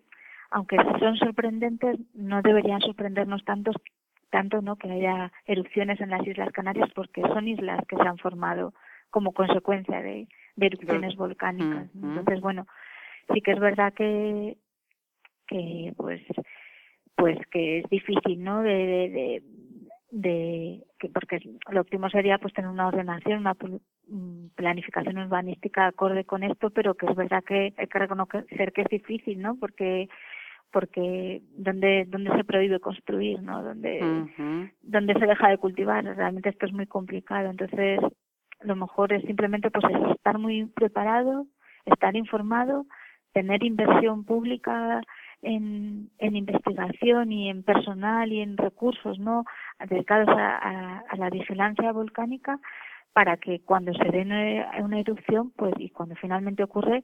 aunque 0.52 0.78
son 1.00 1.18
sorprendentes, 1.18 2.00
no 2.14 2.42
deberían 2.42 2.82
sorprendernos 2.82 3.44
tantos, 3.46 3.76
tanto 4.30 4.62
no 4.62 4.76
que 4.76 4.92
haya 4.92 5.32
erupciones 5.46 6.00
en 6.02 6.10
las 6.10 6.26
Islas 6.26 6.52
Canarias 6.52 6.90
porque 6.96 7.22
son 7.22 7.48
islas 7.48 7.86
que 7.88 7.96
se 7.96 8.08
han 8.08 8.18
formado 8.18 8.74
como 9.10 9.34
consecuencia 9.34 10.02
de, 10.02 10.28
erupciones 10.58 11.16
volcánicas. 11.16 11.90
Entonces, 11.96 12.42
bueno, 12.42 12.68
sí 13.34 13.42
que 13.42 13.52
es 13.52 13.60
verdad 13.60 13.94
que, 13.94 14.58
que 15.48 15.94
pues, 15.96 16.22
pues 17.16 17.38
que 17.50 17.80
es 17.80 17.90
difícil, 17.90 18.44
¿no? 18.44 18.62
De, 18.62 18.70
de, 18.70 19.44
de, 20.12 20.84
que 21.00 21.10
porque 21.10 21.40
lo 21.72 21.82
óptimo 21.82 22.10
sería 22.10 22.38
pues 22.40 22.54
tener 22.54 22.70
una 22.70 22.88
ordenación, 22.88 23.40
una 23.40 23.56
planificación 24.56 25.18
urbanística 25.18 25.88
acorde 25.88 26.26
con 26.26 26.44
esto, 26.44 26.70
pero 26.72 26.96
que 26.96 27.06
es 27.06 27.16
verdad 27.16 27.44
que 27.44 27.74
hay 27.78 27.88
que 27.88 28.00
reconocer 28.00 28.74
que 28.74 28.82
es 28.82 28.90
difícil, 28.90 29.42
¿no? 29.42 29.56
Porque 29.56 30.10
porque 30.72 31.42
donde 31.52 32.06
donde 32.08 32.36
se 32.36 32.44
prohíbe 32.44 32.80
construir 32.80 33.42
no 33.42 33.64
donde 33.64 34.00
donde 34.82 35.14
se 35.14 35.26
deja 35.26 35.50
de 35.50 35.58
cultivar 35.58 36.04
realmente 36.04 36.50
esto 36.50 36.66
es 36.66 36.74
muy 36.74 36.88
complicado. 36.88 37.50
Entonces 37.50 38.00
lo 38.62 38.76
mejor 38.76 39.14
es 39.14 39.24
simplemente 39.24 39.72
pues 39.72 39.86
estar 40.12 40.38
muy 40.38 40.66
preparado 40.66 41.48
estar 41.86 42.16
informado 42.16 42.86
tener 43.34 43.64
inversión 43.64 44.26
pública 44.26 45.02
en, 45.42 46.10
en 46.18 46.36
investigación 46.36 47.32
y 47.32 47.50
en 47.50 47.64
personal 47.64 48.32
y 48.32 48.42
en 48.42 48.58
recursos 48.58 49.20
no 49.20 49.46
dedicados 49.88 50.30
a, 50.30 51.04
a, 51.10 51.16
la 51.16 51.30
vigilancia 51.30 51.92
volcánica 51.92 52.60
para 53.14 53.38
que 53.38 53.62
cuando 53.62 53.94
se 53.94 54.10
dé 54.12 54.22
una 54.82 55.00
erupción 55.00 55.52
pues 55.56 55.74
y 55.78 55.90
cuando 55.90 56.16
finalmente 56.16 56.64
ocurre 56.64 57.04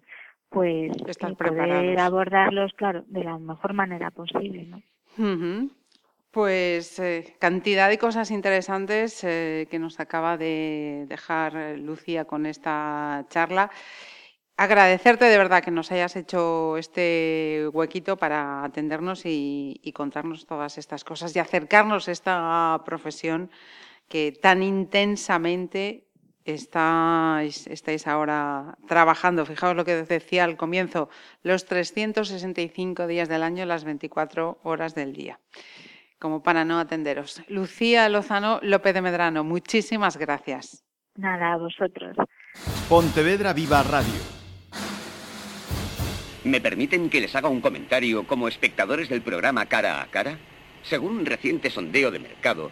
pues 0.55 1.17
poder 1.37 1.99
abordarlos, 1.99 2.71
claro, 2.75 3.03
de 3.07 3.25
la 3.25 3.37
mejor 3.37 3.73
manera 3.73 4.09
posible, 4.09 4.65
¿no? 4.65 5.69
Pues 6.31 6.97
eh, 6.99 7.35
cantidad 7.39 7.89
de 7.89 7.97
cosas 7.97 8.31
interesantes 8.31 9.21
eh, 9.25 9.67
que 9.69 9.79
nos 9.79 9.99
acaba 9.99 10.37
de 10.37 11.07
dejar 11.09 11.57
eh, 11.57 11.77
Lucía 11.77 12.23
con 12.23 12.45
esta 12.45 13.25
charla. 13.29 13.69
Agradecerte 14.55 15.25
de 15.25 15.37
verdad 15.37 15.61
que 15.61 15.71
nos 15.71 15.91
hayas 15.91 16.15
hecho 16.15 16.77
este 16.77 17.67
huequito 17.73 18.15
para 18.15 18.63
atendernos 18.63 19.23
y, 19.25 19.91
contarnos 19.93 20.45
todas 20.45 20.77
estas 20.77 21.03
cosas 21.03 21.35
y 21.35 21.39
acercarnos 21.39 22.07
a 22.07 22.13
esta 22.13 22.81
profesión 22.85 23.51
que 24.07 24.31
tan 24.31 24.63
intensamente 24.63 26.04
estáis, 26.45 27.67
estáis 27.67 28.07
ahora 28.07 28.77
trabajando. 28.87 29.45
Fijaos 29.45 29.75
lo 29.75 29.83
que 29.83 30.03
decía 30.03 30.43
al 30.43 30.55
comienzo, 30.55 31.09
los 31.43 31.65
365 31.65 33.07
días 33.07 33.27
del 33.27 33.43
año, 33.43 33.65
las 33.65 33.83
24 33.83 34.59
horas 34.63 34.95
del 34.95 35.13
día 35.13 35.39
como 36.19 36.41
para 36.41 36.65
no 36.65 36.79
atenderos. 36.79 37.43
Lucía 37.49 38.09
Lozano 38.09 38.59
López 38.63 38.93
de 38.93 39.01
Medrano, 39.01 39.43
muchísimas 39.43 40.17
gracias. 40.17 40.83
Nada, 41.17 41.53
a 41.53 41.57
vosotros. 41.57 42.15
Pontevedra 42.89 43.53
Viva 43.53 43.83
Radio. 43.83 44.21
¿Me 46.43 46.61
permiten 46.61 47.09
que 47.09 47.21
les 47.21 47.35
haga 47.35 47.49
un 47.49 47.61
comentario 47.61 48.25
como 48.27 48.47
espectadores 48.47 49.09
del 49.09 49.21
programa 49.21 49.65
Cara 49.65 50.01
a 50.01 50.07
Cara? 50.07 50.37
Según 50.83 51.17
un 51.17 51.25
reciente 51.25 51.69
sondeo 51.69 52.11
de 52.11 52.19
mercado, 52.19 52.71